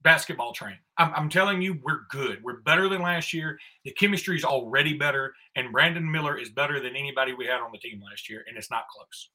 basketball 0.00 0.54
train. 0.54 0.78
I'm, 0.96 1.12
I'm, 1.14 1.28
telling 1.28 1.60
you, 1.60 1.78
we're 1.82 2.06
good. 2.08 2.42
We're 2.42 2.62
better 2.62 2.88
than 2.88 3.02
last 3.02 3.34
year. 3.34 3.58
The 3.84 3.92
chemistry 3.92 4.36
is 4.36 4.44
already 4.44 4.94
better, 4.94 5.34
and 5.54 5.70
Brandon 5.70 6.10
Miller 6.10 6.38
is 6.38 6.48
better 6.48 6.80
than 6.80 6.96
anybody 6.96 7.34
we 7.34 7.44
had 7.44 7.60
on 7.60 7.72
the 7.72 7.78
team 7.78 8.00
last 8.02 8.30
year, 8.30 8.42
and 8.48 8.56
it's 8.56 8.70
not 8.70 8.88
close. 8.88 9.28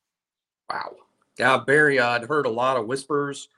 Wow. 0.69 0.95
Yeah, 1.37 1.57
Barry, 1.57 1.99
I'd 1.99 2.23
heard 2.23 2.45
a 2.45 2.49
lot 2.51 2.77
of 2.77 2.87
whispers, 2.87 3.49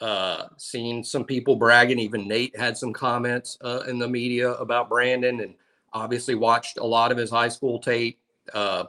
uh, 0.00 0.48
seen 0.56 1.02
some 1.02 1.24
people 1.24 1.56
bragging. 1.56 1.98
Even 1.98 2.28
Nate 2.28 2.56
had 2.56 2.76
some 2.76 2.92
comments 2.92 3.58
uh, 3.60 3.82
in 3.88 3.98
the 3.98 4.08
media 4.08 4.52
about 4.52 4.88
Brandon, 4.88 5.40
and 5.40 5.54
obviously 5.92 6.34
watched 6.34 6.78
a 6.78 6.84
lot 6.84 7.12
of 7.12 7.18
his 7.18 7.30
high 7.30 7.48
school 7.48 7.78
tape. 7.78 8.18
Uh, 8.52 8.84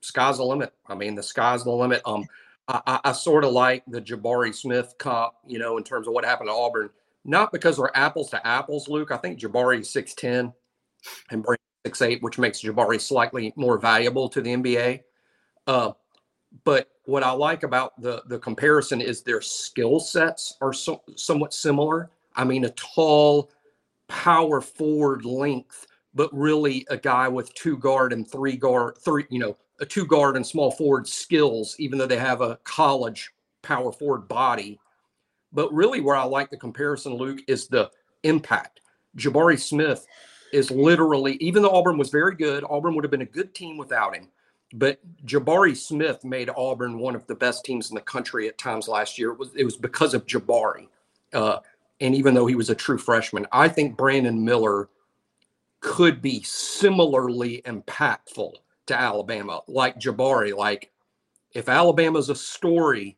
sky's 0.00 0.38
the 0.38 0.44
limit. 0.44 0.72
I 0.86 0.94
mean, 0.94 1.14
the 1.14 1.22
sky's 1.22 1.64
the 1.64 1.70
limit. 1.70 2.02
Um, 2.04 2.26
I, 2.66 2.80
I, 2.86 3.00
I 3.04 3.12
sort 3.12 3.44
of 3.44 3.52
like 3.52 3.84
the 3.86 4.00
Jabari 4.00 4.54
Smith 4.54 4.94
comp, 4.98 5.34
you 5.46 5.58
know, 5.58 5.78
in 5.78 5.84
terms 5.84 6.06
of 6.06 6.12
what 6.12 6.24
happened 6.24 6.48
to 6.48 6.54
Auburn. 6.54 6.90
Not 7.24 7.52
because 7.52 7.78
we're 7.78 7.90
apples 7.94 8.30
to 8.30 8.46
apples, 8.46 8.88
Luke. 8.88 9.10
I 9.10 9.16
think 9.16 9.38
Jabari 9.38 9.84
six 9.84 10.14
ten 10.14 10.52
and 11.30 11.42
Brandon 11.42 11.64
six 11.84 12.02
eight, 12.02 12.22
which 12.22 12.38
makes 12.38 12.62
Jabari 12.62 13.00
slightly 13.00 13.52
more 13.56 13.78
valuable 13.78 14.28
to 14.30 14.40
the 14.40 14.54
NBA. 14.54 15.00
Uh, 15.66 15.92
but 16.64 16.90
what 17.04 17.22
I 17.22 17.30
like 17.30 17.62
about 17.62 18.00
the 18.00 18.22
the 18.26 18.38
comparison 18.38 19.00
is 19.00 19.22
their 19.22 19.40
skill 19.40 20.00
sets 20.00 20.56
are 20.60 20.72
so, 20.72 21.02
somewhat 21.16 21.54
similar. 21.54 22.10
I 22.36 22.44
mean, 22.44 22.64
a 22.64 22.70
tall 22.70 23.50
power 24.08 24.60
forward 24.60 25.24
length 25.24 25.86
but 26.18 26.34
really 26.34 26.84
a 26.90 26.96
guy 26.96 27.28
with 27.28 27.54
two 27.54 27.76
guard 27.78 28.12
and 28.12 28.28
three 28.28 28.56
guard, 28.56 28.98
three, 28.98 29.24
you 29.30 29.38
know, 29.38 29.56
a 29.80 29.86
two 29.86 30.04
guard 30.04 30.34
and 30.34 30.44
small 30.44 30.70
forward 30.70 31.06
skills, 31.06 31.76
even 31.78 31.96
though 31.96 32.06
they 32.06 32.18
have 32.18 32.40
a 32.40 32.58
college 32.64 33.30
power 33.62 33.92
forward 33.92 34.26
body. 34.26 34.80
But 35.52 35.72
really, 35.72 36.00
where 36.00 36.16
I 36.16 36.24
like 36.24 36.50
the 36.50 36.56
comparison, 36.56 37.14
Luke, 37.14 37.40
is 37.46 37.68
the 37.68 37.90
impact. 38.24 38.80
Jabari 39.16 39.58
Smith 39.58 40.06
is 40.52 40.70
literally, 40.72 41.34
even 41.36 41.62
though 41.62 41.70
Auburn 41.70 41.96
was 41.96 42.10
very 42.10 42.34
good, 42.34 42.64
Auburn 42.68 42.96
would 42.96 43.04
have 43.04 43.12
been 43.12 43.22
a 43.22 43.26
good 43.26 43.54
team 43.54 43.76
without 43.76 44.16
him. 44.16 44.28
But 44.74 45.00
Jabari 45.24 45.76
Smith 45.76 46.24
made 46.24 46.50
Auburn 46.56 46.98
one 46.98 47.14
of 47.14 47.26
the 47.26 47.34
best 47.34 47.64
teams 47.64 47.90
in 47.90 47.94
the 47.94 48.00
country 48.00 48.48
at 48.48 48.58
times 48.58 48.86
last 48.86 49.18
year. 49.18 49.32
It 49.32 49.38
was, 49.38 49.50
it 49.54 49.64
was 49.64 49.76
because 49.76 50.12
of 50.14 50.26
Jabari. 50.26 50.88
Uh, 51.32 51.60
and 52.00 52.14
even 52.14 52.34
though 52.34 52.46
he 52.46 52.54
was 52.54 52.70
a 52.70 52.74
true 52.74 52.98
freshman, 52.98 53.46
I 53.50 53.68
think 53.68 53.96
Brandon 53.96 54.44
Miller 54.44 54.88
could 55.80 56.20
be 56.20 56.42
similarly 56.42 57.62
impactful 57.64 58.52
to 58.86 58.98
Alabama, 58.98 59.62
like 59.68 59.98
Jabari. 59.98 60.54
Like, 60.56 60.90
if 61.54 61.68
Alabama's 61.68 62.28
a 62.28 62.34
story, 62.34 63.16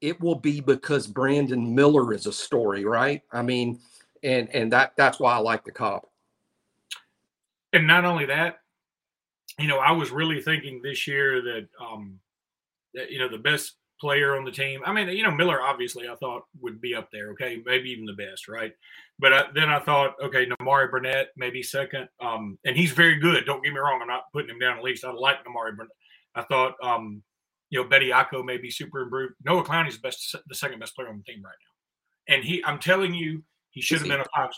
it 0.00 0.20
will 0.20 0.34
be 0.34 0.60
because 0.60 1.06
Brandon 1.06 1.74
Miller 1.74 2.12
is 2.12 2.26
a 2.26 2.32
story, 2.32 2.84
right? 2.84 3.22
I 3.32 3.42
mean, 3.42 3.80
and 4.22 4.48
and 4.54 4.72
that 4.72 4.92
that's 4.96 5.18
why 5.18 5.34
I 5.34 5.38
like 5.38 5.64
the 5.64 5.72
cop. 5.72 6.10
And 7.72 7.86
not 7.86 8.04
only 8.04 8.26
that, 8.26 8.60
you 9.60 9.68
know, 9.68 9.78
I 9.78 9.92
was 9.92 10.10
really 10.10 10.40
thinking 10.40 10.80
this 10.82 11.06
year 11.06 11.42
that 11.42 11.68
um 11.80 12.18
that 12.94 13.10
you 13.10 13.18
know 13.18 13.28
the 13.28 13.38
best 13.38 13.76
player 14.00 14.36
on 14.36 14.44
the 14.44 14.50
team. 14.50 14.80
I 14.84 14.92
mean, 14.92 15.08
you 15.08 15.22
know, 15.22 15.30
Miller 15.30 15.60
obviously 15.60 16.08
I 16.08 16.14
thought 16.16 16.44
would 16.60 16.80
be 16.80 16.94
up 16.94 17.10
there, 17.12 17.30
okay, 17.32 17.62
maybe 17.64 17.90
even 17.90 18.06
the 18.06 18.14
best, 18.14 18.48
right? 18.48 18.72
But 19.18 19.32
I, 19.34 19.42
then 19.54 19.68
I 19.68 19.78
thought, 19.78 20.14
okay, 20.22 20.46
Nimari 20.46 20.90
Burnett 20.90 21.28
maybe 21.36 21.62
second, 21.62 22.08
um, 22.20 22.58
and 22.64 22.76
he's 22.76 22.92
very 22.92 23.18
good. 23.18 23.44
Don't 23.44 23.62
get 23.62 23.74
me 23.74 23.78
wrong, 23.78 24.00
I'm 24.00 24.08
not 24.08 24.32
putting 24.32 24.50
him 24.50 24.58
down 24.58 24.78
at 24.78 24.84
least. 24.84 25.04
I 25.04 25.12
like 25.12 25.44
Nimari 25.44 25.76
Burnett. 25.76 25.92
I 26.34 26.42
thought, 26.42 26.74
um, 26.82 27.22
you 27.68 27.82
know, 27.82 27.88
Bediako 27.88 28.44
may 28.44 28.56
be 28.56 28.70
super 28.70 29.02
improved. 29.02 29.34
Noah 29.44 29.64
Clowney's 29.64 29.96
the 29.96 30.00
best, 30.00 30.34
the 30.48 30.54
second 30.54 30.78
best 30.80 30.96
player 30.96 31.08
on 31.08 31.18
the 31.18 31.32
team 31.32 31.42
right 31.44 31.54
now, 32.28 32.34
and 32.34 32.44
he, 32.44 32.64
I'm 32.64 32.78
telling 32.78 33.12
you, 33.12 33.44
he 33.70 33.82
should 33.82 33.98
have 33.98 34.08
been 34.08 34.20
a 34.20 34.26
five. 34.34 34.50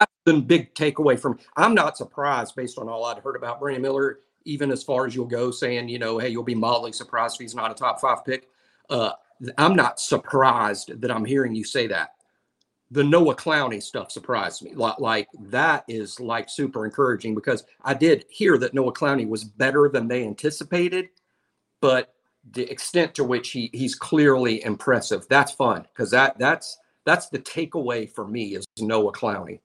That's 0.00 0.12
the 0.24 0.40
big 0.40 0.74
takeaway 0.74 1.18
from. 1.20 1.38
I'm 1.56 1.74
not 1.74 1.96
surprised 1.96 2.54
based 2.56 2.78
on 2.78 2.88
all 2.88 3.04
I'd 3.04 3.18
heard 3.18 3.36
about 3.36 3.60
Brandon 3.60 3.82
Miller, 3.82 4.20
even 4.46 4.70
as 4.70 4.82
far 4.82 5.06
as 5.06 5.14
you'll 5.14 5.26
go, 5.26 5.50
saying, 5.50 5.88
you 5.88 5.98
know, 5.98 6.18
hey, 6.18 6.28
you'll 6.28 6.42
be 6.42 6.54
mildly 6.54 6.92
surprised 6.92 7.36
if 7.36 7.40
he's 7.40 7.54
not 7.54 7.70
a 7.70 7.74
top 7.74 8.00
five 8.00 8.24
pick. 8.24 8.48
Uh, 8.88 9.10
I'm 9.58 9.74
not 9.74 10.00
surprised 10.00 11.00
that 11.00 11.10
I'm 11.10 11.24
hearing 11.24 11.54
you 11.54 11.64
say 11.64 11.86
that. 11.88 12.10
The 12.92 13.02
Noah 13.02 13.34
Clowney 13.34 13.82
stuff 13.82 14.12
surprised 14.12 14.62
me. 14.62 14.72
Like, 14.74 15.00
like 15.00 15.28
that 15.40 15.84
is 15.88 16.20
like 16.20 16.48
super 16.48 16.86
encouraging 16.86 17.34
because 17.34 17.64
I 17.82 17.94
did 17.94 18.24
hear 18.30 18.56
that 18.58 18.74
Noah 18.74 18.92
Clowney 18.92 19.28
was 19.28 19.44
better 19.44 19.90
than 19.92 20.06
they 20.06 20.24
anticipated, 20.24 21.08
but 21.80 22.14
the 22.52 22.70
extent 22.70 23.14
to 23.16 23.24
which 23.24 23.50
he 23.50 23.70
he's 23.72 23.96
clearly 23.96 24.64
impressive, 24.64 25.26
that's 25.28 25.50
fun 25.50 25.82
because 25.92 26.12
that 26.12 26.38
that's 26.38 26.78
that's 27.04 27.28
the 27.28 27.40
takeaway 27.40 28.08
for 28.08 28.26
me 28.26 28.54
is 28.54 28.64
Noah 28.78 29.12
Clowney. 29.12 29.60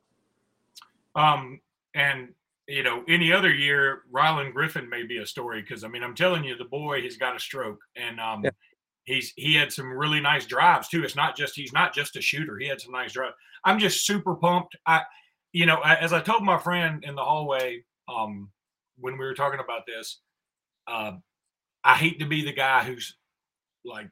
Um, 1.15 1.59
and 1.93 2.29
you 2.67 2.83
know, 2.83 3.03
any 3.07 3.33
other 3.33 3.53
year, 3.53 4.03
Rylan 4.13 4.53
Griffin 4.53 4.89
may 4.89 5.03
be 5.03 5.17
a 5.17 5.25
story 5.25 5.61
because 5.61 5.83
I 5.83 5.87
mean, 5.87 6.03
I'm 6.03 6.15
telling 6.15 6.43
you, 6.43 6.55
the 6.55 6.65
boy 6.65 7.01
he's 7.01 7.17
got 7.17 7.35
a 7.35 7.39
stroke, 7.39 7.79
and 7.95 8.19
um, 8.19 8.43
yeah 8.43 8.51
he's 9.03 9.33
he 9.35 9.55
had 9.55 9.71
some 9.71 9.91
really 9.91 10.19
nice 10.19 10.45
drives 10.45 10.87
too. 10.87 11.03
It's 11.03 11.15
not 11.15 11.35
just 11.35 11.55
he's 11.55 11.73
not 11.73 11.93
just 11.93 12.15
a 12.15 12.21
shooter. 12.21 12.57
He 12.57 12.67
had 12.67 12.81
some 12.81 12.91
nice 12.91 13.13
drives. 13.13 13.35
I'm 13.63 13.79
just 13.79 14.05
super 14.05 14.35
pumped. 14.35 14.75
I, 14.85 15.01
you 15.53 15.65
know, 15.65 15.81
as 15.81 16.13
I 16.13 16.21
told 16.21 16.43
my 16.43 16.57
friend 16.57 17.03
in 17.03 17.15
the 17.15 17.23
hallway 17.23 17.83
um, 18.07 18.49
when 18.97 19.13
we 19.17 19.25
were 19.25 19.33
talking 19.33 19.59
about 19.59 19.85
this, 19.85 20.19
uh, 20.87 21.13
I 21.83 21.95
hate 21.95 22.19
to 22.19 22.25
be 22.25 22.43
the 22.43 22.53
guy 22.53 22.83
who's 22.83 23.15
like, 23.83 24.09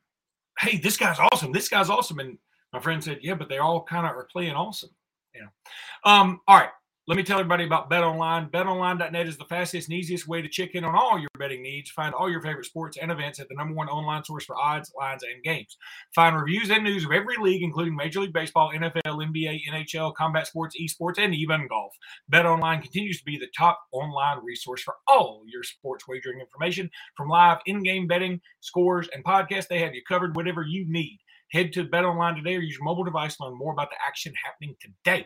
"Hey, 0.59 0.77
this 0.77 0.97
guy's 0.97 1.19
awesome. 1.19 1.51
This 1.51 1.69
guy's 1.69 1.89
awesome," 1.89 2.19
and 2.19 2.37
my 2.73 2.79
friend 2.79 3.03
said, 3.03 3.19
"Yeah, 3.21 3.35
but 3.35 3.49
they 3.49 3.57
all 3.57 3.83
kind 3.83 4.05
of 4.05 4.15
are 4.15 4.27
playing 4.31 4.55
awesome." 4.55 4.91
You 5.33 5.41
know. 5.41 6.11
Um, 6.11 6.41
all 6.47 6.57
right. 6.57 6.69
Let 7.09 7.15
me 7.15 7.23
tell 7.23 7.39
everybody 7.39 7.63
about 7.63 7.89
BetOnline. 7.89 8.51
BetOnline.net 8.51 9.27
is 9.27 9.35
the 9.35 9.45
fastest 9.45 9.87
and 9.87 9.97
easiest 9.97 10.27
way 10.27 10.43
to 10.43 10.47
check 10.47 10.75
in 10.75 10.83
on 10.83 10.93
all 10.93 11.17
your 11.17 11.29
betting 11.39 11.63
needs. 11.63 11.89
Find 11.89 12.13
all 12.13 12.29
your 12.29 12.39
favorite 12.39 12.67
sports 12.67 12.99
and 13.01 13.11
events 13.11 13.39
at 13.39 13.49
the 13.49 13.55
number 13.55 13.73
one 13.73 13.89
online 13.89 14.23
source 14.23 14.45
for 14.45 14.55
odds, 14.55 14.93
lines, 14.95 15.23
and 15.23 15.41
games. 15.43 15.75
Find 16.13 16.35
reviews 16.35 16.69
and 16.69 16.83
news 16.83 17.05
of 17.05 17.11
every 17.11 17.35
league, 17.37 17.63
including 17.63 17.95
Major 17.95 18.19
League 18.19 18.31
Baseball, 18.31 18.71
NFL, 18.75 19.01
NBA, 19.05 19.61
NHL, 19.71 20.13
combat 20.13 20.45
sports, 20.45 20.75
esports, 20.79 21.17
and 21.17 21.33
even 21.33 21.67
golf. 21.67 21.95
BetOnline 22.31 22.83
continues 22.83 23.17
to 23.17 23.25
be 23.25 23.39
the 23.39 23.49
top 23.57 23.79
online 23.91 24.43
resource 24.43 24.83
for 24.83 24.93
all 25.07 25.41
your 25.47 25.63
sports 25.63 26.07
wagering 26.07 26.39
information, 26.39 26.91
from 27.17 27.27
live 27.27 27.57
in-game 27.65 28.05
betting, 28.05 28.39
scores, 28.59 29.09
and 29.15 29.23
podcasts. 29.23 29.67
They 29.67 29.79
have 29.79 29.95
you 29.95 30.03
covered 30.07 30.35
whatever 30.35 30.61
you 30.61 30.85
need. 30.87 31.17
Head 31.53 31.73
to 31.73 31.85
BetOnline 31.85 32.35
today 32.35 32.57
or 32.57 32.59
use 32.59 32.75
your 32.75 32.83
mobile 32.83 33.03
device 33.03 33.35
to 33.37 33.45
learn 33.45 33.57
more 33.57 33.73
about 33.73 33.89
the 33.89 33.97
action 34.07 34.31
happening 34.45 34.75
today. 34.79 35.25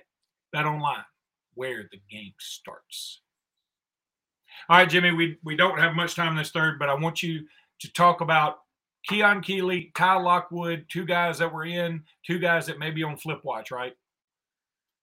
BetOnline 0.55 1.03
where 1.55 1.87
the 1.91 1.99
game 2.09 2.33
starts. 2.39 3.21
All 4.69 4.77
right, 4.77 4.89
Jimmy, 4.89 5.11
we, 5.11 5.37
we 5.43 5.55
don't 5.55 5.79
have 5.79 5.93
much 5.93 6.15
time 6.15 6.35
this 6.35 6.51
third, 6.51 6.79
but 6.79 6.89
I 6.89 6.93
want 6.93 7.21
you 7.21 7.45
to 7.79 7.93
talk 7.93 8.21
about 8.21 8.59
Keon 9.07 9.41
Keeley, 9.41 9.91
Kyle 9.93 10.23
Lockwood, 10.23 10.85
two 10.89 11.05
guys 11.05 11.37
that 11.39 11.51
were 11.51 11.65
in, 11.65 12.03
two 12.25 12.39
guys 12.39 12.65
that 12.67 12.79
may 12.79 12.91
be 12.91 13.03
on 13.03 13.17
flip 13.17 13.43
watch, 13.43 13.71
right? 13.71 13.93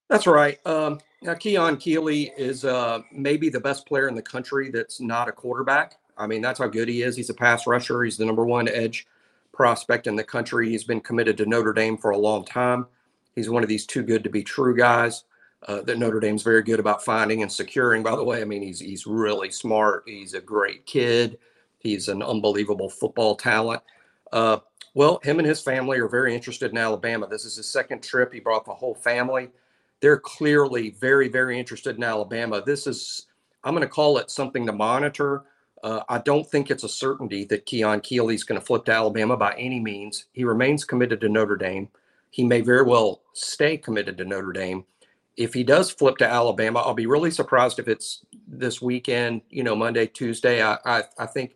That's 0.09 0.27
right. 0.27 0.59
Um, 0.65 0.99
now, 1.21 1.35
Keon 1.35 1.77
Keeley 1.77 2.33
is 2.37 2.65
uh, 2.65 3.01
maybe 3.11 3.49
the 3.49 3.59
best 3.59 3.85
player 3.85 4.07
in 4.07 4.15
the 4.15 4.21
country 4.21 4.71
that's 4.71 4.99
not 4.99 5.29
a 5.29 5.31
quarterback. 5.31 5.99
I 6.17 6.27
mean, 6.27 6.41
that's 6.41 6.59
how 6.59 6.67
good 6.67 6.89
he 6.89 7.03
is. 7.03 7.15
He's 7.15 7.29
a 7.29 7.33
pass 7.33 7.67
rusher. 7.67 8.03
He's 8.03 8.17
the 8.17 8.25
number 8.25 8.45
one 8.45 8.67
edge 8.67 9.07
prospect 9.53 10.07
in 10.07 10.15
the 10.15 10.23
country. 10.23 10.69
He's 10.69 10.83
been 10.83 11.01
committed 11.01 11.37
to 11.37 11.45
Notre 11.45 11.73
Dame 11.73 11.97
for 11.97 12.11
a 12.11 12.17
long 12.17 12.43
time. 12.45 12.87
He's 13.35 13.49
one 13.49 13.63
of 13.63 13.69
these 13.69 13.85
too 13.85 14.03
good 14.03 14.23
to 14.23 14.29
be 14.29 14.43
true 14.43 14.75
guys 14.75 15.23
uh, 15.67 15.81
that 15.81 15.97
Notre 15.97 16.19
Dame's 16.19 16.43
very 16.43 16.63
good 16.63 16.79
about 16.79 17.03
finding 17.03 17.41
and 17.41 17.51
securing. 17.51 18.03
By 18.03 18.15
the 18.15 18.23
way, 18.23 18.41
I 18.41 18.45
mean 18.45 18.61
he's 18.61 18.79
he's 18.79 19.05
really 19.05 19.51
smart. 19.51 20.03
He's 20.05 20.33
a 20.33 20.41
great 20.41 20.85
kid. 20.85 21.37
He's 21.79 22.07
an 22.07 22.21
unbelievable 22.21 22.89
football 22.89 23.35
talent. 23.35 23.81
Uh, 24.31 24.59
well, 24.93 25.19
him 25.23 25.39
and 25.39 25.47
his 25.47 25.61
family 25.61 25.99
are 25.99 26.07
very 26.07 26.35
interested 26.35 26.71
in 26.71 26.77
Alabama. 26.77 27.27
This 27.27 27.45
is 27.45 27.55
his 27.55 27.71
second 27.71 28.03
trip. 28.03 28.33
He 28.33 28.39
brought 28.39 28.65
the 28.65 28.73
whole 28.73 28.95
family. 28.95 29.49
They're 30.01 30.19
clearly 30.19 30.91
very, 30.99 31.27
very 31.27 31.57
interested 31.57 31.95
in 31.95 32.03
Alabama. 32.03 32.61
This 32.65 32.87
is, 32.87 33.27
I'm 33.63 33.73
going 33.73 33.87
to 33.87 33.87
call 33.87 34.17
it 34.17 34.29
something 34.29 34.65
to 34.65 34.73
monitor. 34.73 35.43
Uh, 35.83 36.01
I 36.09 36.17
don't 36.19 36.47
think 36.49 36.69
it's 36.69 36.83
a 36.83 36.89
certainty 36.89 37.45
that 37.45 37.65
Keon 37.65 38.01
Keeley's 38.01 38.43
going 38.43 38.59
to 38.59 38.65
flip 38.65 38.85
to 38.85 38.91
Alabama 38.91 39.37
by 39.37 39.55
any 39.57 39.79
means. 39.79 40.25
He 40.33 40.43
remains 40.43 40.83
committed 40.83 41.21
to 41.21 41.29
Notre 41.29 41.55
Dame. 41.55 41.87
He 42.29 42.43
may 42.43 42.61
very 42.61 42.83
well 42.83 43.21
stay 43.33 43.77
committed 43.77 44.17
to 44.17 44.25
Notre 44.25 44.51
Dame 44.51 44.85
if 45.37 45.53
he 45.53 45.63
does 45.63 45.91
flip 45.91 46.17
to 46.17 46.27
Alabama, 46.27 46.79
I'll 46.79 46.93
be 46.93 47.05
really 47.05 47.31
surprised 47.31 47.79
if 47.79 47.87
it's 47.87 48.25
this 48.47 48.81
weekend, 48.81 49.41
you 49.49 49.63
know, 49.63 49.75
Monday, 49.75 50.07
Tuesday. 50.07 50.61
I, 50.61 50.77
I, 50.85 51.03
I 51.17 51.25
think 51.25 51.55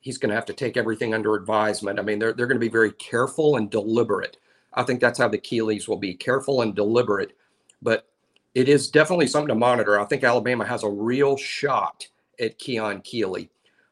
he's 0.00 0.18
going 0.18 0.30
to 0.30 0.36
have 0.36 0.46
to 0.46 0.52
take 0.52 0.76
everything 0.76 1.14
under 1.14 1.34
advisement. 1.34 1.98
I 1.98 2.02
mean, 2.02 2.18
they're, 2.18 2.32
they're 2.32 2.46
going 2.46 2.60
to 2.60 2.64
be 2.64 2.68
very 2.68 2.92
careful 2.92 3.56
and 3.56 3.70
deliberate. 3.70 4.36
I 4.74 4.84
think 4.84 5.00
that's 5.00 5.18
how 5.18 5.28
the 5.28 5.38
Keeleys 5.38 5.88
will 5.88 5.96
be 5.96 6.14
careful 6.14 6.62
and 6.62 6.74
deliberate. 6.74 7.36
But 7.82 8.06
it 8.54 8.68
is 8.68 8.88
definitely 8.88 9.26
something 9.26 9.48
to 9.48 9.54
monitor. 9.54 9.98
I 9.98 10.04
think 10.04 10.22
Alabama 10.22 10.64
has 10.64 10.84
a 10.84 10.88
real 10.88 11.36
shot 11.36 12.06
at 12.40 12.58
Keon 12.58 13.00
Keeley. 13.02 13.50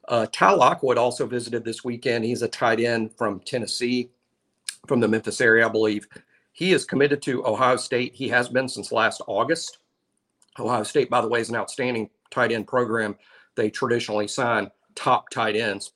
Uh, 0.08 0.26
Ty 0.30 0.52
Lockwood 0.52 0.98
also 0.98 1.26
visited 1.26 1.64
this 1.64 1.82
weekend. 1.82 2.24
He's 2.24 2.42
a 2.42 2.48
tight 2.48 2.80
end 2.80 3.12
from 3.16 3.40
Tennessee, 3.40 4.10
from 4.86 5.00
the 5.00 5.08
Memphis 5.08 5.40
area, 5.40 5.66
I 5.66 5.70
believe. 5.70 6.06
He 6.54 6.72
is 6.72 6.84
committed 6.84 7.20
to 7.22 7.44
Ohio 7.44 7.76
State. 7.76 8.14
He 8.14 8.28
has 8.28 8.48
been 8.48 8.68
since 8.68 8.92
last 8.92 9.20
August. 9.26 9.78
Ohio 10.58 10.84
State, 10.84 11.10
by 11.10 11.20
the 11.20 11.26
way, 11.26 11.40
is 11.40 11.50
an 11.50 11.56
outstanding 11.56 12.08
tight 12.30 12.52
end 12.52 12.68
program. 12.68 13.16
They 13.56 13.70
traditionally 13.70 14.28
sign 14.28 14.70
top 14.94 15.30
tight 15.30 15.56
ends. 15.56 15.92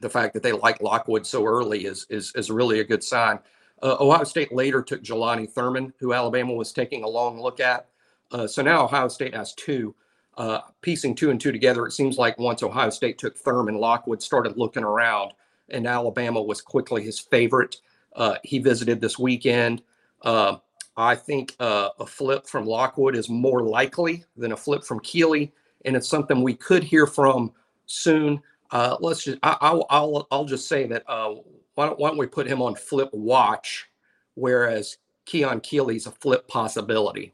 The 0.00 0.08
fact 0.08 0.32
that 0.34 0.44
they 0.44 0.52
like 0.52 0.80
Lockwood 0.80 1.26
so 1.26 1.44
early 1.44 1.86
is 1.86 2.06
is, 2.08 2.32
is 2.36 2.52
really 2.52 2.78
a 2.78 2.84
good 2.84 3.02
sign. 3.02 3.40
Uh, 3.82 3.96
Ohio 3.98 4.22
State 4.22 4.52
later 4.52 4.80
took 4.80 5.02
Jelani 5.02 5.50
Thurman, 5.50 5.92
who 5.98 6.12
Alabama 6.12 6.52
was 6.52 6.72
taking 6.72 7.02
a 7.02 7.08
long 7.08 7.40
look 7.40 7.58
at. 7.58 7.88
Uh, 8.30 8.46
so 8.46 8.62
now 8.62 8.84
Ohio 8.84 9.08
State 9.08 9.34
has 9.34 9.54
two. 9.54 9.94
Uh, 10.36 10.60
piecing 10.82 11.16
two 11.16 11.30
and 11.30 11.40
two 11.40 11.50
together, 11.50 11.84
it 11.84 11.92
seems 11.92 12.16
like 12.16 12.38
once 12.38 12.62
Ohio 12.62 12.90
State 12.90 13.18
took 13.18 13.36
Thurman, 13.36 13.74
Lockwood 13.74 14.22
started 14.22 14.56
looking 14.56 14.84
around, 14.84 15.32
and 15.68 15.84
Alabama 15.84 16.40
was 16.40 16.60
quickly 16.60 17.02
his 17.02 17.18
favorite. 17.18 17.80
Uh, 18.14 18.36
he 18.42 18.58
visited 18.58 19.00
this 19.00 19.18
weekend. 19.18 19.82
Uh, 20.22 20.56
I 20.96 21.14
think 21.14 21.54
uh, 21.60 21.90
a 21.98 22.06
flip 22.06 22.46
from 22.46 22.66
Lockwood 22.66 23.16
is 23.16 23.28
more 23.28 23.62
likely 23.62 24.24
than 24.36 24.52
a 24.52 24.56
flip 24.56 24.84
from 24.84 25.00
Keeley, 25.00 25.52
and 25.84 25.96
it's 25.96 26.08
something 26.08 26.42
we 26.42 26.54
could 26.54 26.84
hear 26.84 27.06
from 27.06 27.52
soon. 27.86 28.42
Uh, 28.70 28.96
let's 29.00 29.24
just 29.24 29.38
I, 29.42 29.72
will 29.72 29.86
I'll 29.90 30.28
I'll 30.30 30.44
just 30.44 30.68
say 30.68 30.86
that 30.88 31.02
uh, 31.08 31.34
why 31.74 31.86
don't 31.86 31.98
why 31.98 32.08
don't 32.08 32.18
we 32.18 32.26
put 32.26 32.46
him 32.46 32.60
on 32.60 32.74
flip 32.74 33.08
watch, 33.12 33.88
whereas 34.34 34.98
Keon 35.24 35.60
Keeley's 35.60 36.06
a 36.06 36.12
flip 36.12 36.46
possibility. 36.48 37.32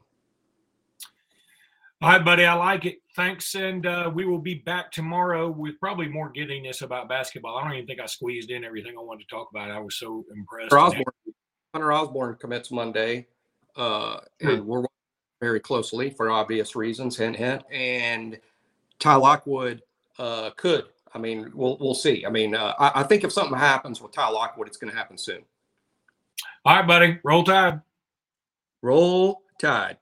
All 2.02 2.10
right, 2.10 2.24
buddy, 2.24 2.44
I 2.44 2.54
like 2.54 2.84
it. 2.84 3.00
Thanks, 3.16 3.54
and 3.54 3.86
uh, 3.86 4.10
we 4.14 4.26
will 4.26 4.38
be 4.38 4.54
back 4.54 4.92
tomorrow 4.92 5.48
with 5.50 5.80
probably 5.80 6.08
more 6.08 6.28
giddiness 6.30 6.82
about 6.82 7.08
basketball. 7.08 7.56
I 7.56 7.64
don't 7.64 7.72
even 7.72 7.86
think 7.86 8.00
I 8.00 8.06
squeezed 8.06 8.50
in 8.50 8.62
everything 8.64 8.94
I 8.96 9.00
wanted 9.02 9.28
to 9.28 9.34
talk 9.34 9.48
about. 9.50 9.70
I 9.70 9.80
was 9.80 9.96
so 9.96 10.24
impressed. 10.34 10.70
Hunter 10.72 10.78
Osborne, 10.78 11.34
Hunter 11.74 11.92
Osborne 11.92 12.36
commits 12.36 12.70
Monday, 12.70 13.26
uh, 13.74 14.20
Hmm. 14.40 14.48
and 14.48 14.66
we're 14.66 14.84
very 15.40 15.60
closely 15.60 16.10
for 16.10 16.30
obvious 16.30 16.76
reasons. 16.76 17.16
Hint, 17.16 17.36
hint. 17.36 17.62
And 17.70 18.38
Ty 18.98 19.16
Lockwood 19.16 19.82
uh, 20.18 20.50
could. 20.56 20.84
I 21.14 21.18
mean, 21.18 21.50
we'll 21.54 21.78
we'll 21.78 21.94
see. 21.94 22.24
I 22.26 22.30
mean, 22.30 22.54
uh, 22.54 22.74
I, 22.78 23.00
I 23.00 23.02
think 23.02 23.24
if 23.24 23.32
something 23.32 23.58
happens 23.58 24.00
with 24.00 24.12
Ty 24.12 24.28
Lockwood, 24.28 24.68
it's 24.68 24.76
going 24.76 24.90
to 24.90 24.96
happen 24.96 25.16
soon. 25.18 25.42
All 26.64 26.76
right, 26.76 26.86
buddy. 26.86 27.18
Roll 27.24 27.42
Tide. 27.44 27.80
Roll 28.82 29.42
Tide. 29.58 29.96